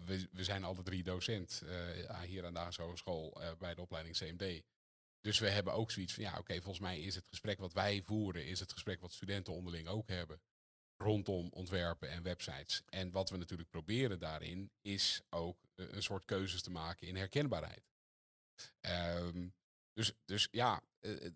We, 0.06 0.28
we, 0.32 0.44
zijn 0.44 0.64
alle 0.64 0.84
drie 0.84 1.04
docent 1.04 1.64
hier 2.26 2.46
aan 2.46 2.54
de 2.54 2.60
ASO 2.60 2.84
Hogeschool 2.84 3.42
bij 3.58 3.76
de 3.76 3.82
opleiding 3.82 4.18
CMD. 4.18 4.64
Dus 5.22 5.40
we 5.40 5.50
hebben 5.50 5.74
ook 5.74 5.92
zoiets 5.92 6.14
van, 6.14 6.24
ja, 6.24 6.38
oké, 6.38 6.54
volgens 6.54 6.80
mij 6.80 7.00
is 7.00 7.16
het 7.16 7.28
gesprek 7.28 7.60
wat 7.60 7.74
wij 7.74 8.02
voeren, 8.02 8.46
is 8.46 8.60
het 8.60 8.72
gesprek 8.72 9.02
wat 9.02 9.14
studenten 9.14 9.54
onderling 9.54 9.88
ook 9.88 10.08
hebben 10.08 10.42
rondom 10.98 11.50
ontwerpen 11.52 12.10
en 12.10 12.24
websites. 12.24 12.82
En 12.90 13.12
wat 13.12 13.30
we 13.30 13.38
natuurlijk 13.38 13.70
proberen 13.70 14.20
daarin 14.20 14.72
is 14.82 15.22
ook 15.30 15.58
een 15.76 16.04
soort 16.04 16.26
keuzes 16.26 16.62
te 16.62 16.72
maken 16.72 17.08
in 17.08 17.16
herkenbaarheid. 17.16 17.93
Ehm, 18.82 19.48
dus, 19.94 20.14
dus 20.26 20.48
ja, 20.52 20.82
eh, 21.00 21.32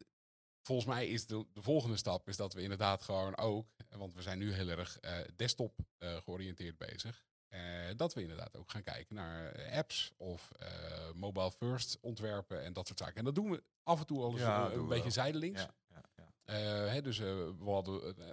volgens 0.62 0.88
mij 0.88 1.08
is 1.08 1.26
de, 1.28 1.46
de 1.54 1.62
volgende 1.62 1.98
stap 1.98 2.28
is 2.28 2.38
dat 2.38 2.54
we 2.54 2.62
inderdaad 2.62 3.02
gewoon 3.02 3.38
ook, 3.38 3.68
want 3.90 4.14
we 4.14 4.22
zijn 4.22 4.38
nu 4.40 4.54
heel 4.54 4.68
erg 4.70 5.00
eh, 5.00 5.20
desktop 5.36 5.80
eh, 5.98 6.22
georiënteerd 6.22 6.78
bezig. 6.78 7.26
eh, 7.48 7.90
dat 7.96 8.14
we 8.14 8.22
inderdaad 8.22 8.58
ook 8.58 8.72
gaan 8.72 8.84
kijken 8.84 9.16
naar 9.16 9.52
eh, 9.52 9.78
apps 9.78 10.12
of 10.18 10.52
eh, 10.52 11.12
mobile 11.14 11.52
first 11.52 11.98
ontwerpen 12.02 12.64
en 12.64 12.74
dat 12.74 12.88
soort 12.88 13.00
zaken. 13.00 13.16
En 13.16 13.24
dat 13.26 13.36
doen 13.36 13.52
we 13.52 13.64
af 13.84 14.00
en 14.00 14.06
toe 14.06 14.22
al 14.24 14.38
Ja, 14.38 14.72
een, 14.72 14.88
beetje 14.88 15.10
zijdelings. 15.10 15.62
Ja, 15.62 15.76
ja, 15.88 16.04
ja. 16.16 16.32
Eh, 16.44 16.92
hè, 16.94 17.02
dus 17.02 17.20
eh, 17.20 17.26
we 17.60 17.70
hadden, 17.70 18.02
eh, 18.18 18.26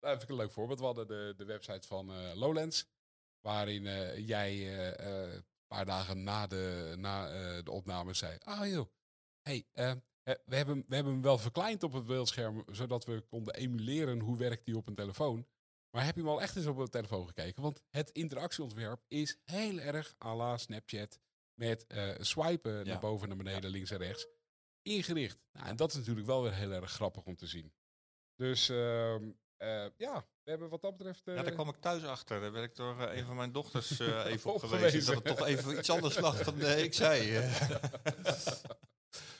nou, 0.00 0.16
even 0.16 0.28
een 0.30 0.36
leuk 0.36 0.50
voorbeeld, 0.50 0.78
we 0.78 0.84
hadden 0.84 1.06
de, 1.06 1.34
de 1.36 1.44
website 1.44 1.86
van 1.86 2.10
eh, 2.12 2.34
Lowlands, 2.34 2.86
waarin 3.40 3.86
eh, 3.86 4.26
jij 4.28 4.50
eh, 4.52 5.32
eh, 5.34 5.42
paar 5.72 5.84
dagen 5.84 6.22
na 6.22 6.46
de, 6.46 6.94
na, 6.98 7.28
eh, 7.28 7.62
de 7.64 7.70
opname 7.70 8.14
zei, 8.14 8.38
ah 8.38 8.68
joh, 8.68 8.86
hey, 9.42 9.66
eh, 9.72 9.90
eh, 9.90 9.96
we, 10.44 10.56
hebben, 10.56 10.84
we 10.88 10.94
hebben 10.94 11.12
hem 11.12 11.22
wel 11.22 11.38
verkleind 11.38 11.82
op 11.82 11.92
het 11.92 12.06
beeldscherm, 12.06 12.64
zodat 12.66 13.04
we 13.04 13.20
konden 13.20 13.54
emuleren 13.54 14.20
hoe 14.20 14.36
werkt 14.36 14.64
die 14.64 14.76
op 14.76 14.88
een 14.88 14.94
telefoon. 14.94 15.46
Maar 15.90 16.04
heb 16.04 16.14
je 16.14 16.20
hem 16.20 16.30
al 16.30 16.42
echt 16.42 16.56
eens 16.56 16.66
op 16.66 16.76
een 16.76 16.88
telefoon 16.88 17.26
gekeken? 17.26 17.62
Want 17.62 17.82
het 17.90 18.10
interactieontwerp 18.10 19.04
is 19.08 19.38
heel 19.44 19.78
erg 19.78 20.14
à 20.24 20.34
la 20.34 20.56
Snapchat, 20.56 21.18
met 21.54 21.84
swipen 22.20 22.72
Ja. 22.72 22.82
naar 22.84 23.00
boven, 23.00 23.28
naar 23.28 23.36
beneden, 23.36 23.70
links 23.70 23.90
en 23.90 23.98
rechts 23.98 24.26
ingericht. 24.82 25.38
Nou, 25.52 25.68
en 25.68 25.76
dat 25.76 25.90
is 25.90 25.96
natuurlijk 25.96 26.26
wel 26.26 26.42
weer 26.42 26.54
heel 26.54 26.72
erg 26.72 26.90
grappig 26.90 27.24
om 27.24 27.36
te 27.36 27.46
zien. 27.46 27.72
Dus 28.34 28.68
ehm, 28.68 29.30
eh, 29.62 29.84
ja, 29.96 30.24
we 30.44 30.50
hebben 30.50 30.68
wat 30.68 30.80
dat 30.82 30.96
betreft... 30.96 31.26
eh, 31.28 31.34
Ja, 31.34 31.42
daar 31.42 31.52
kwam 31.52 31.68
ik 31.68 31.76
thuis 31.80 32.04
achter. 32.04 32.40
Daar 32.40 32.52
werd 32.52 32.64
ik 32.70 32.76
door 32.76 33.00
eh, 33.00 33.16
een 33.16 33.24
van 33.26 33.36
mijn 33.36 33.52
dochters 33.52 34.00
eh, 34.00 34.24
even 34.26 34.52
op 34.54 34.62
gewezen. 34.68 35.04
Dat 35.14 35.14
het 35.14 35.36
toch 35.36 35.46
even 35.46 35.78
iets 35.78 35.90
anders 35.90 36.18
lag 36.18 36.42
dan 36.42 36.60
eh, 36.60 36.82
ik 36.82 36.94
zei. 36.94 37.20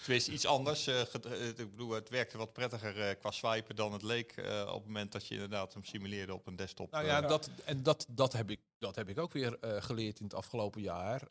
Tenminste, 0.02 0.32
iets 0.32 0.47
anders. 0.47 0.87
eh, 0.87 1.00
eh, 1.00 1.49
ik 1.49 1.56
bedoel, 1.71 1.90
het 1.90 2.09
werkte 2.09 2.38
wat 2.38 2.52
prettiger 2.52 3.00
eh, 3.09 3.18
qua 3.18 3.30
swipen 3.30 3.76
dan 3.76 3.92
het 3.92 4.02
leek 4.02 4.35
op 4.66 4.75
het 4.75 4.85
moment 4.85 5.12
dat 5.12 5.26
je 5.26 5.35
inderdaad 5.35 5.73
hem 5.75 5.85
simuleerde 5.85 6.35
op 6.35 6.47
een 6.47 6.56
desktop. 6.56 6.90
Nou 6.90 7.04
ja, 7.04 7.21
dat, 7.21 7.50
en 7.64 7.82
dat, 7.82 8.06
dat, 8.09 8.32
heb 8.32 8.50
ik, 8.50 8.61
dat 8.78 8.94
heb 8.97 9.09
ik 9.09 9.18
ook 9.18 9.32
weer 9.32 9.59
geleerd 9.61 10.18
in 10.18 10.25
het 10.25 10.35
afgelopen 10.35 10.80
jaar. 10.82 11.28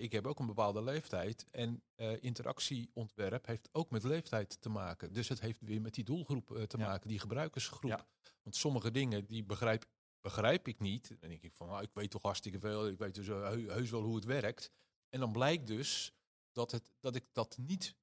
Ik 0.00 0.12
heb 0.12 0.26
ook 0.26 0.38
een 0.38 0.46
bepaalde 0.46 0.82
leeftijd. 0.82 1.44
En 1.50 1.82
interactieontwerp 2.20 3.46
heeft 3.46 3.68
ook 3.72 3.90
met 3.90 4.02
leeftijd 4.02 4.60
te 4.60 4.68
maken. 4.68 5.12
Dus 5.12 5.28
het 5.28 5.40
heeft 5.40 5.60
weer 5.60 5.80
met 5.80 5.94
die 5.94 6.04
doelgroep 6.04 6.46
te 6.66 6.78
Ja. 6.78 6.86
maken, 6.86 7.08
die 7.08 7.18
gebruikersgroep. 7.18 7.90
Ja. 7.90 8.06
Want 8.42 8.56
sommige 8.56 8.90
dingen 8.90 9.26
die 9.26 9.44
begrijp, 9.44 9.84
begrijp 10.20 10.68
ik 10.68 10.78
niet. 10.80 11.08
Dan 11.20 11.28
denk 11.28 11.42
ik 11.42 11.54
van, 11.54 11.68
nou, 11.68 11.82
ik 11.82 11.90
weet 11.92 12.10
toch 12.10 12.22
hartstikke 12.22 12.58
veel. 12.58 12.86
Ik 12.86 12.98
weet 12.98 13.14
dus 13.14 13.26
heu- 13.26 13.68
heus 13.70 13.90
wel 13.90 14.02
hoe 14.02 14.14
het 14.14 14.24
werkt. 14.24 14.70
En 15.08 15.20
dan 15.20 15.32
blijkt 15.32 15.66
dus 15.66 16.12
dat, 16.52 16.70
het, 16.70 16.90
dat 17.00 17.14
ik 17.14 17.24
dat 17.32 17.56
niet 17.60 17.94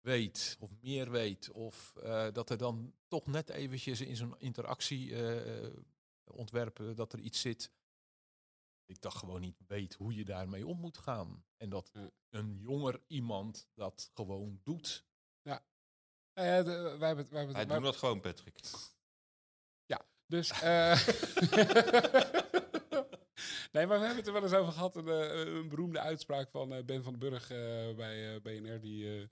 weet 0.00 0.56
of 0.60 0.70
meer 0.80 1.10
weet. 1.10 1.50
Of 1.50 1.96
eh, 1.96 2.32
dat 2.32 2.50
er 2.50 2.58
dan 2.58 2.94
toch 3.08 3.26
net 3.26 3.48
eventjes 3.50 4.00
in 4.00 4.16
zo'n 4.16 4.38
interactie 4.38 5.14
eh, 5.14 5.64
eh, 5.64 5.72
ontwerpen 6.24 6.96
dat 6.96 7.12
er 7.12 7.18
iets 7.18 7.40
zit. 7.40 7.70
Ik 8.86 9.00
dacht 9.00 9.16
gewoon 9.18 9.40
niet 9.40 9.60
weet 9.66 9.94
hoe 9.94 10.14
je 10.14 10.24
daarmee 10.24 10.66
om 10.66 10.78
moet 10.78 10.98
gaan. 10.98 11.44
En 11.56 11.68
dat 11.70 11.90
Ja. 11.92 12.10
een 12.30 12.58
jonger 12.58 13.00
iemand 13.06 13.68
dat 13.74 14.10
gewoon 14.14 14.60
doet. 14.64 15.04
nou 15.42 15.60
ja, 16.48 16.62
de- 16.62 16.96
wij 16.98 17.06
hebben, 17.08 17.28
wij 17.30 17.38
hebben, 17.38 17.56
Hij 17.56 17.66
doet 17.66 17.82
dat 17.82 17.96
gewoon, 17.96 18.20
Patrick. 18.20 18.58
Dus, 20.26 20.50
eh 20.50 21.06
nee, 23.72 23.86
maar 23.86 23.98
we 23.98 24.04
hebben 24.06 24.16
het 24.16 24.26
er 24.26 24.32
wel 24.32 24.42
eens 24.42 24.52
over 24.52 24.72
gehad. 24.72 24.96
Een, 24.96 25.08
eh, 25.08 25.38
een 25.54 25.68
beroemde 25.68 26.00
uitspraak 26.00 26.50
van 26.50 26.72
eh, 26.72 26.84
Ben 26.84 27.02
van 27.02 27.12
den 27.18 27.30
Burg 27.30 27.50
eh, 27.50 27.94
bij 27.96 28.34
eh, 28.34 28.40
BNR. 28.40 28.80
Die, 28.80 29.20
eh, 29.20 29.26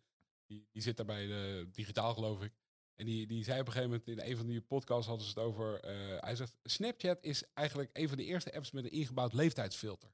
die, 0.48 0.82
zit 0.82 0.96
daar 0.96 1.06
bij 1.06 1.26
de 1.26 1.68
digitaal, 1.72 2.14
geloof 2.14 2.42
ik. 2.42 2.52
En 2.94 3.06
die, 3.06 3.26
die 3.26 3.44
zei 3.44 3.60
op 3.60 3.66
een 3.66 3.72
gegeven 3.72 3.90
moment 3.90 4.08
in 4.08 4.30
een 4.30 4.36
van 4.36 4.46
die 4.46 4.60
podcasts 4.60 5.06
hadden 5.06 5.26
ze 5.26 5.32
het 5.32 5.42
over. 5.48 5.80
eh, 5.80 6.20
hij 6.20 6.36
zegt: 6.36 6.54
Snapchat 6.62 7.18
is 7.20 7.44
eigenlijk 7.54 7.90
een 7.92 8.08
van 8.08 8.16
de 8.16 8.24
eerste 8.24 8.54
apps 8.54 8.70
met 8.70 8.84
een 8.84 8.90
ingebouwd 8.90 9.32
leeftijdsfilter. 9.32 10.08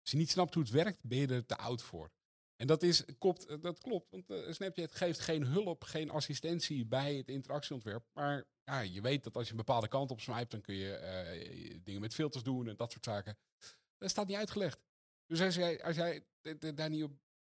Als 0.00 0.10
je 0.10 0.16
niet 0.16 0.30
snapt 0.30 0.54
hoe 0.54 0.62
het 0.62 0.72
werkt, 0.72 0.98
ben 1.02 1.18
je 1.18 1.26
er 1.26 1.46
te 1.46 1.56
oud 1.56 1.82
voor. 1.82 2.10
En 2.56 2.66
dat, 2.66 2.82
is, 2.82 3.04
klopt, 3.18 3.62
dat 3.62 3.78
klopt, 3.78 4.10
want 4.10 4.30
eh, 4.30 4.52
Snapchat 4.52 4.92
geeft 4.92 5.20
geen 5.20 5.44
hulp, 5.44 5.84
geen 5.84 6.10
assistentie 6.10 6.86
bij 6.86 7.14
het 7.14 7.28
interactieontwerp. 7.28 8.04
Maar 8.12 8.44
ja, 8.64 8.80
je 8.80 9.00
weet 9.00 9.24
dat 9.24 9.36
als 9.36 9.44
je 9.44 9.50
een 9.50 9.56
bepaalde 9.56 9.88
kant 9.88 10.10
op 10.10 10.20
swipe, 10.20 10.48
dan 10.48 10.60
kun 10.60 10.74
je 10.74 10.94
eh, 10.94 11.78
dingen 11.82 12.00
met 12.00 12.14
filters 12.14 12.44
doen 12.44 12.68
en 12.68 12.76
dat 12.76 12.92
soort 12.92 13.04
zaken. 13.04 13.38
Dat 13.98 14.10
staat 14.10 14.26
niet 14.26 14.36
uitgelegd. 14.36 14.80
Dus 15.26 15.40
als 15.40 15.54
jij, 15.54 15.82
als 15.82 15.96
jij 15.96 16.24
daar 16.74 16.90
niet 16.90 17.02
op 17.02 17.12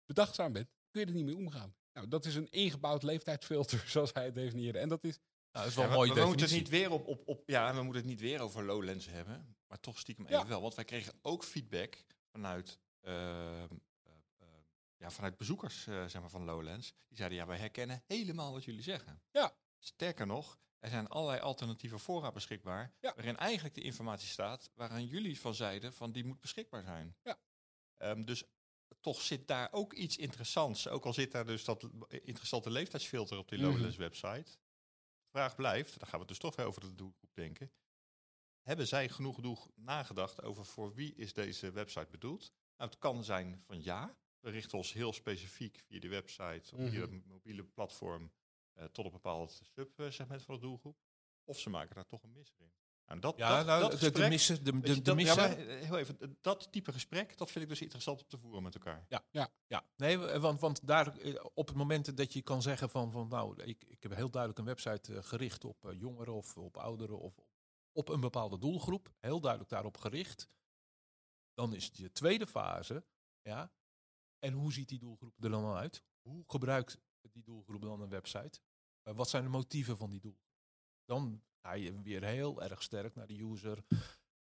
bedachtzaam 0.05 0.53
bent, 0.53 0.69
kun 0.91 1.01
je 1.01 1.07
er 1.07 1.13
niet 1.13 1.25
mee 1.25 1.37
omgaan. 1.37 1.77
Nou, 1.99 2.11
dat 2.11 2.25
is 2.25 2.35
een 2.35 2.51
ingebouwd 2.51 3.03
leeftijdsfilter, 3.03 3.85
zoals 3.91 4.13
hij 4.13 4.25
het 4.25 4.35
definieerde. 4.35 4.79
En 4.79 4.89
dat 4.89 5.05
is, 5.05 5.19
Nou, 5.19 5.27
dat 5.53 5.67
is 5.67 5.75
wel 5.75 5.85
Ja, 5.85 5.93
een 6.11 6.15
we, 6.15 6.21
we 6.21 6.27
moeten 6.27 6.47
het 6.47 6.55
niet 6.55 6.69
weer 6.69 6.91
op, 6.91 7.07
op, 7.07 7.29
op, 7.29 7.43
ja, 7.49 7.75
we 7.75 7.83
moeten 7.83 8.01
het 8.03 8.11
niet 8.11 8.21
weer 8.21 8.41
over 8.41 8.65
Lowlands 8.65 9.07
hebben, 9.07 9.57
maar 9.67 9.81
toch 9.81 9.99
stiekem 9.99 10.29
Ja. 10.29 10.37
even 10.37 10.49
wel. 10.49 10.61
Want 10.61 10.75
wij 10.75 10.85
kregen 10.85 11.13
ook 11.23 11.45
feedback 11.45 12.05
vanuit, 12.33 12.79
ehm, 13.01 13.17
eh, 14.03 14.13
eh, 14.39 14.47
ja, 14.97 15.11
vanuit 15.11 15.37
bezoekers 15.37 15.87
eh, 15.87 16.05
zeg 16.07 16.21
maar, 16.21 16.31
van 16.31 16.45
Lowlands. 16.45 16.93
Die 17.09 17.17
zeiden, 17.17 17.39
ja, 17.39 17.47
wij 17.47 17.59
herkennen 17.59 18.03
helemaal 18.07 18.53
wat 18.53 18.65
jullie 18.65 18.83
zeggen. 18.83 19.23
Ja. 19.31 19.57
Sterker 19.79 20.27
nog, 20.27 20.59
er 20.79 20.91
zijn 20.91 21.09
allerlei 21.09 21.41
alternatieve 21.41 21.99
fora 21.99 22.33
beschikbaar, 22.33 22.95
Ja. 23.01 23.13
waarin 23.15 23.37
eigenlijk 23.37 23.75
de 23.75 23.83
informatie 23.83 24.29
staat 24.29 24.71
waaraan 24.75 25.07
jullie 25.07 25.41
van 25.41 25.55
zeiden 25.55 25.93
van 25.93 26.13
die 26.13 26.25
moet 26.25 26.41
beschikbaar 26.41 26.83
zijn. 26.83 27.17
Ja. 27.23 27.39
Ehm, 27.97 28.25
dus 28.25 28.45
toch 29.01 29.21
zit 29.21 29.49
daar 29.49 29.73
ook 29.73 29.93
iets 29.93 30.17
interessants. 30.17 30.89
Ook 30.89 31.05
al 31.07 31.13
zit 31.13 31.33
daar 31.33 31.47
dus 31.47 31.65
dat 31.65 31.89
interessante 32.09 32.71
leeftijdsfilter 32.71 33.39
op 33.39 33.49
die 33.49 33.59
Mhm. 33.59 33.69
Lowlands 33.69 33.97
website. 33.97 34.51
De 35.21 35.29
vraag 35.31 35.55
blijft, 35.57 35.99
dan 35.99 36.09
gaan 36.09 36.21
we 36.21 36.27
dus 36.27 36.39
toch 36.39 36.57
weer 36.57 36.67
over 36.67 36.81
de 36.81 36.95
doelgroep 36.95 37.35
denken. 37.35 37.73
Hebben 38.63 38.87
zij 38.87 39.09
genoeg 39.09 39.35
genoeg 39.35 39.69
nagedacht 39.75 40.43
over 40.43 40.65
voor 40.65 40.95
wie 40.95 41.15
is 41.15 41.33
deze 41.33 41.71
website 41.71 42.11
bedoeld? 42.11 42.53
Nou, 42.77 42.91
het 42.91 42.99
kan 42.99 43.25
zijn 43.25 43.63
van 43.67 43.83
ja. 43.83 44.17
We 44.41 44.51
richten 44.51 44.79
ons 44.79 44.93
heel 44.93 45.13
specifiek 45.13 45.79
via 45.79 46.01
de 46.01 46.09
website 46.09 46.77
of 46.77 46.89
via 46.91 47.05
Mhm. 47.05 47.13
het 47.15 47.27
mobiele 47.27 47.65
platform 47.65 48.33
eh, 48.73 48.85
tot 48.85 49.05
een 49.05 49.11
bepaald 49.11 49.61
subsegment 49.75 50.43
van 50.43 50.55
de 50.55 50.61
doelgroep. 50.61 50.99
Of 51.45 51.59
ze 51.59 51.71
maken 51.71 51.95
daar 51.95 52.07
toch 52.07 52.23
een 52.23 52.33
misser 52.33 52.61
in. 52.61 52.73
Nou, 53.09 53.21
dat, 53.21 53.37
Ja, 53.37 53.57
dat, 53.57 53.67
nou, 53.67 53.81
dat 54.01 54.15
de, 54.15 54.29
missen, 54.29 54.65
de, 54.65 54.81
de, 54.81 55.01
ja, 55.05 55.15
missen. 55.15 55.37
maar, 55.37 55.59
eh, 55.59 55.85
heel 55.87 55.99
even, 55.99 56.37
dat 56.41 56.73
type 56.73 56.93
gesprek, 56.93 57.37
dat 57.39 57.51
vind 57.51 57.65
ik 57.65 57.71
dus 57.71 57.81
interessant 57.81 58.21
om 58.23 58.29
te 58.29 58.39
voeren 58.39 58.63
met 58.63 58.75
elkaar. 58.75 59.07
Ja, 59.67 59.85
nee, 59.97 60.19
w- 60.19 60.37
want, 60.37 60.61
want 60.61 60.87
daar 60.87 61.17
eh, 61.19 61.45
op 61.55 61.67
het 61.69 61.77
moment 61.77 62.17
dat 62.17 62.33
je 62.33 62.43
kan 62.43 62.63
zeggen 62.63 62.91
van, 62.91 63.13
van 63.13 63.29
nou, 63.29 63.63
ik, 63.63 63.85
ik 63.85 64.03
heb 64.03 64.15
heel 64.15 64.31
duidelijk 64.31 64.61
een 64.61 64.67
website 64.75 65.15
eh, 65.17 65.23
gericht 65.25 65.65
op 65.65 65.85
eh, 65.85 65.99
jongeren 65.99 66.35
of 66.35 66.57
op 66.57 66.77
ouderen 66.77 67.19
of 67.19 67.35
op 67.93 68.09
een 68.09 68.21
bepaalde 68.21 68.59
doelgroep, 68.59 69.13
heel 69.21 69.41
duidelijk 69.41 69.71
daarop 69.71 69.97
gericht, 69.97 70.49
dan 71.55 71.75
is 71.75 71.85
het 71.85 71.97
je 71.97 72.13
tweede 72.13 72.47
fase, 72.47 73.05
ja. 73.43 73.73
En 74.39 74.53
hoe 74.53 74.73
ziet 74.73 74.89
die 74.89 74.99
doelgroep 74.99 75.45
er 75.45 75.51
dan 75.51 75.75
uit? 75.75 76.05
Hoe 76.21 76.45
gebruikt 76.47 76.99
die 77.33 77.43
doelgroep 77.43 77.83
dan 77.83 78.01
een 78.01 78.09
website? 78.09 78.61
Eh, 79.03 79.15
wat 79.15 79.29
zijn 79.29 79.43
de 79.43 79.49
motieven 79.49 79.97
van 79.97 80.11
die 80.11 80.21
doelgroep? 80.21 80.47
Dan 81.05 81.43
ga 81.69 81.75
je 81.75 82.03
weer 82.03 82.25
heel 82.25 82.63
erg 82.63 82.83
sterk 82.83 83.15
naar 83.15 83.27
de 83.27 83.43
user, 83.43 83.85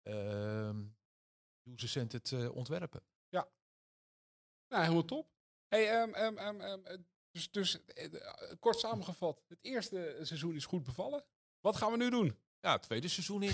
ehm 0.01 0.85
user-centered 1.63 2.31
eh, 2.31 2.55
ontwerpen. 2.55 3.03
nou, 4.67 4.83
helemaal 4.83 5.05
top. 5.05 5.31
Hey, 5.67 6.03
eh, 6.03 6.97
dus, 7.31 7.51
dus 7.51 7.83
eh, 7.83 8.11
kort 8.59 8.79
samengevat, 8.79 9.43
het 9.47 9.59
eerste 9.61 10.19
seizoen 10.21 10.55
is 10.55 10.65
goed 10.65 10.83
bevallen. 10.83 11.25
Wat 11.59 11.75
gaan 11.75 11.91
we 11.91 11.97
nu 11.97 12.09
doen? 12.09 12.37
Ja, 12.61 12.71
het 12.71 12.81
tweede 12.81 13.07
seizoen 13.07 13.43
in, 13.43 13.53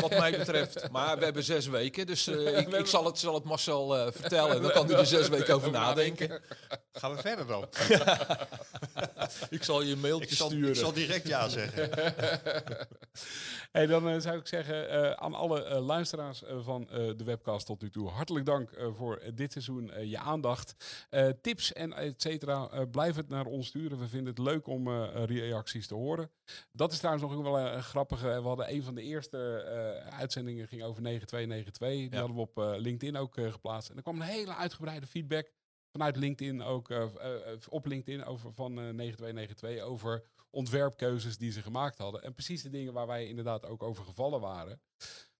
wat 0.00 0.10
mij 0.10 0.30
betreft. 0.38 0.90
Maar 0.90 1.18
we 1.18 1.24
hebben 1.24 1.44
zes 1.44 1.66
weken, 1.66 2.06
dus 2.06 2.26
eh, 2.26 2.58
ik, 2.60 2.68
ik 2.68 2.86
zal, 2.86 3.04
het, 3.04 3.18
zal 3.18 3.34
het 3.34 3.44
Marcel 3.44 3.96
eh, 3.96 4.12
vertellen. 4.20 4.62
Dan 4.62 4.70
kan 4.70 4.86
hij 4.86 4.98
er 4.98 5.06
zes 5.06 5.28
weken 5.28 5.54
over 5.54 5.70
nadenken. 5.70 6.40
Gaan 6.92 7.14
we 7.14 7.20
verder 7.20 7.46
dan? 7.46 7.66
ik 9.50 9.62
zal 9.64 9.82
je 9.82 9.92
een 9.92 10.00
mailtje 10.00 10.28
Ik 10.30 10.36
zal, 10.36 10.48
sturen. 10.48 10.68
ik 10.68 10.74
zal 10.76 10.92
direct 10.92 11.26
ja 11.28 11.48
zeggen. 11.48 11.90
hey, 13.72 13.86
dan 13.86 14.08
eh, 14.08 14.20
zou 14.20 14.38
ik 14.38 14.46
zeggen 14.46 14.88
eh, 14.90 15.10
aan 15.10 15.34
alle 15.34 15.64
eh, 15.64 15.84
luisteraars 15.86 16.42
van 16.62 16.88
eh, 16.90 16.96
de 17.16 17.24
webcast 17.24 17.66
tot 17.66 17.82
nu 17.82 17.90
toe, 17.90 18.08
hartelijk 18.08 18.46
dank 18.46 18.70
eh, 18.70 18.86
voor 18.96 19.22
dit 19.34 19.52
seizoen 19.52 19.90
eh, 19.90 20.10
je 20.10 20.18
aandacht. 20.18 20.74
Eh, 21.10 21.28
tips 21.42 21.72
en 21.72 21.92
et 21.92 22.22
cetera, 22.22 22.68
eh, 22.72 22.80
blijf 22.90 23.16
het 23.16 23.28
naar 23.28 23.46
ons 23.46 23.66
sturen. 23.66 23.98
We 23.98 24.08
vinden 24.08 24.34
het 24.34 24.38
leuk 24.44 24.66
om 24.66 24.88
eh, 24.88 25.24
reacties 25.24 25.86
te 25.86 25.94
horen. 25.94 26.30
Dat 26.72 26.92
is 26.92 26.98
trouwens 26.98 27.24
nog 27.26 27.34
ook 27.36 27.42
wel 27.42 27.58
een 27.58 27.82
grappige. 27.82 28.42
We 28.44 28.50
hadden 28.50 28.74
een 28.74 28.82
van 28.82 28.94
de 28.94 29.02
eerste 29.02 29.38
eh, 29.62 30.18
uitzendingen 30.18 30.68
ging 30.68 30.82
over 30.82 31.02
9292. 31.02 31.88
Die 31.88 32.10
Ja. 32.10 32.18
hadden 32.18 32.36
we 32.36 32.42
op 32.42 32.58
eh, 32.58 32.74
LinkedIn 32.80 33.16
ook 33.16 33.36
eh, 33.36 33.52
geplaatst. 33.52 33.90
En 33.90 33.96
er 33.96 34.02
kwam 34.02 34.20
een 34.20 34.26
hele 34.26 34.54
uitgebreide 34.54 35.06
feedback 35.06 35.52
vanuit 35.90 36.16
LinkedIn 36.16 36.62
ook 36.62 36.88
op 37.68 37.86
LinkedIn 37.86 38.24
over 38.24 38.52
van 38.52 38.70
eh, 38.78 38.88
9292 38.88 39.80
over 39.80 40.24
ontwerpkeuzes 40.50 41.38
die 41.38 41.52
ze 41.52 41.62
gemaakt 41.62 41.98
hadden. 41.98 42.22
En 42.22 42.32
precies 42.34 42.62
de 42.62 42.70
dingen 42.70 42.92
waar 42.92 43.06
wij 43.06 43.26
inderdaad 43.28 43.64
ook 43.66 43.82
over 43.82 44.04
gevallen 44.04 44.40
waren. 44.40 44.82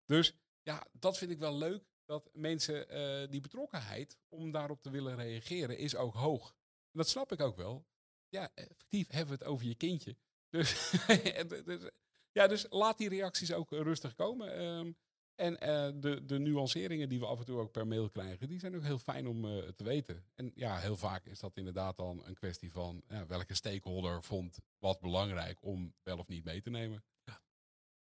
Dus 0.05 0.35
ja, 0.63 0.87
dat 0.93 1.19
vind 1.19 1.31
ik 1.31 1.39
wel 1.39 1.57
leuk. 1.57 1.85
Dat 2.05 2.29
mensen 2.33 2.87
die 3.31 3.41
betrokkenheid 3.41 4.19
om 4.29 4.51
daarop 4.51 4.83
te 4.83 4.91
willen 4.91 5.17
reageren 5.17 5.79
is 5.79 5.97
ook 5.97 6.15
hoog. 6.15 6.49
En 6.93 6.99
dat 6.99 7.09
snap 7.09 7.33
ik 7.33 7.41
ook 7.41 7.57
wel. 7.57 7.87
Ja, 8.29 8.51
effectief 8.55 9.09
hebben 9.11 9.39
we 9.39 9.45
het 9.45 9.53
over 9.53 9.67
je 9.67 9.75
kindje. 9.75 10.17
Dus, 10.49 10.91
dus- 11.65 11.91
ja, 12.35 12.47
dus 12.47 12.67
laat 12.71 12.99
die 12.99 13.09
reacties 13.09 13.53
ook 13.53 13.73
eh, 13.73 13.81
rustig 13.81 14.15
komen. 14.15 14.57
Ehm, 14.57 14.93
en 15.35 15.61
eh, 15.61 15.91
de, 15.95 16.25
de 16.25 16.39
nuanceringen 16.39 17.09
die 17.09 17.21
we 17.21 17.27
af 17.27 17.39
en 17.39 17.45
toe 17.45 17.59
ook 17.59 17.71
per 17.71 17.87
mail 17.87 18.09
krijgen, 18.09 18.49
die 18.49 18.59
zijn 18.59 18.77
ook 18.77 18.83
heel 18.83 18.99
fijn 18.99 19.27
om 19.27 19.45
eh, 19.45 19.69
te 19.69 19.85
weten. 19.85 20.25
En 20.35 20.53
ja, 20.55 20.79
heel 20.79 20.97
vaak 20.97 21.27
is 21.27 21.41
dat 21.41 21.57
inderdaad 21.57 21.97
dan 21.97 22.25
een 22.25 22.35
kwestie 22.35 22.73
van 22.73 23.03
ja, 23.09 23.27
welke 23.27 23.55
stakeholder 23.55 24.23
vond 24.23 24.59
wat 24.79 25.01
belangrijk 25.01 25.59
om 25.63 25.95
wel 26.03 26.19
of 26.19 26.29
niet 26.29 26.45
mee 26.45 26.61
te 26.61 26.71
nemen. 26.71 27.05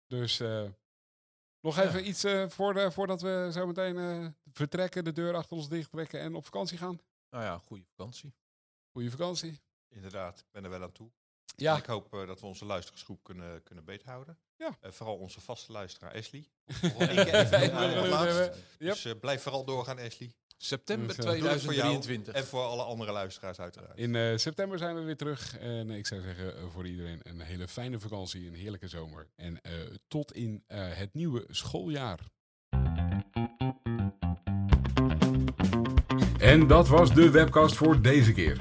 Dus 0.07 0.43
nog 1.61 1.79
even 1.79 2.09
iets 2.09 2.25
voor 2.47 2.75
de, 2.75 2.91
voordat 2.91 3.21
we 3.21 3.49
zo 3.53 3.67
meteen 3.67 4.35
vertrekken, 4.53 5.05
de 5.05 5.13
deur 5.13 5.35
achter 5.35 5.57
ons 5.57 5.69
dicht 5.69 5.91
trekken 5.91 6.21
en 6.21 6.35
op 6.35 6.45
vakantie 6.45 6.79
gaan. 6.79 7.01
Nou 7.31 7.45
ja, 7.45 7.59
goede 7.59 7.85
vakantie. 7.85 8.35
Goeie 8.93 9.11
vakantie. 9.11 9.61
Inderdaad, 9.89 10.39
ik 10.39 10.51
ben 10.51 10.65
er 10.65 10.71
wel 10.71 10.83
aan 10.83 10.93
toe. 10.93 11.11
Ja, 11.57 11.77
Ik 11.77 11.87
hoop 11.87 12.15
eh, 12.15 12.27
dat 12.27 12.41
we 12.41 12.47
onze 12.47 12.65
luistergroep 12.65 13.23
kunnen, 13.23 13.63
kunnen 13.63 13.85
beethouden. 13.85 14.39
Ja. 14.57 14.77
Eh, 14.81 14.91
vooral 14.91 15.17
onze 15.17 15.41
vaste 15.41 15.73
luisteraar 15.73 16.15
Ashley. 16.15 16.45
Dus 18.79 19.05
eh, 19.05 19.13
blijf 19.21 19.43
vooral 19.43 19.65
doorgaan 19.65 19.99
Ashley. 19.99 20.33
September 20.57 21.07
Dus, 21.07 21.17
eh, 21.17 21.23
Doe 21.25 21.33
het 21.33 21.43
voor 21.63 21.75
jou 21.75 21.99
2023. 21.99 22.35
En 22.35 22.45
voor 22.45 22.63
alle 22.63 22.83
andere 22.83 23.13
luisteraars 23.13 23.61
uiteraard. 23.61 23.99
in 23.99 24.15
eh, 24.17 24.37
september 24.37 24.79
zijn 24.79 24.95
we 24.95 25.01
weer 25.03 25.17
terug. 25.17 25.59
En 25.59 25.91
ik 25.91 26.07
zou 26.07 26.23
zeggen 26.23 26.71
voor 26.73 26.87
iedereen 26.87 27.21
een 27.23 27.41
hele 27.41 27.69
fijne 27.69 27.99
vakantie, 27.99 28.47
een 28.47 28.55
heerlijke 28.55 28.89
zomer. 28.89 29.29
En 29.37 29.61
eh, 29.61 29.73
tot 30.09 30.33
in 30.33 30.65
eh, 30.67 30.87
het 30.93 31.15
nieuwe 31.15 31.45
schooljaar. 31.51 32.19
En 36.39 36.67
dat 36.67 36.89
was 36.89 37.15
de 37.15 37.31
webcast 37.31 37.77
voor 37.77 38.01
deze 38.03 38.33
keer. 38.33 38.61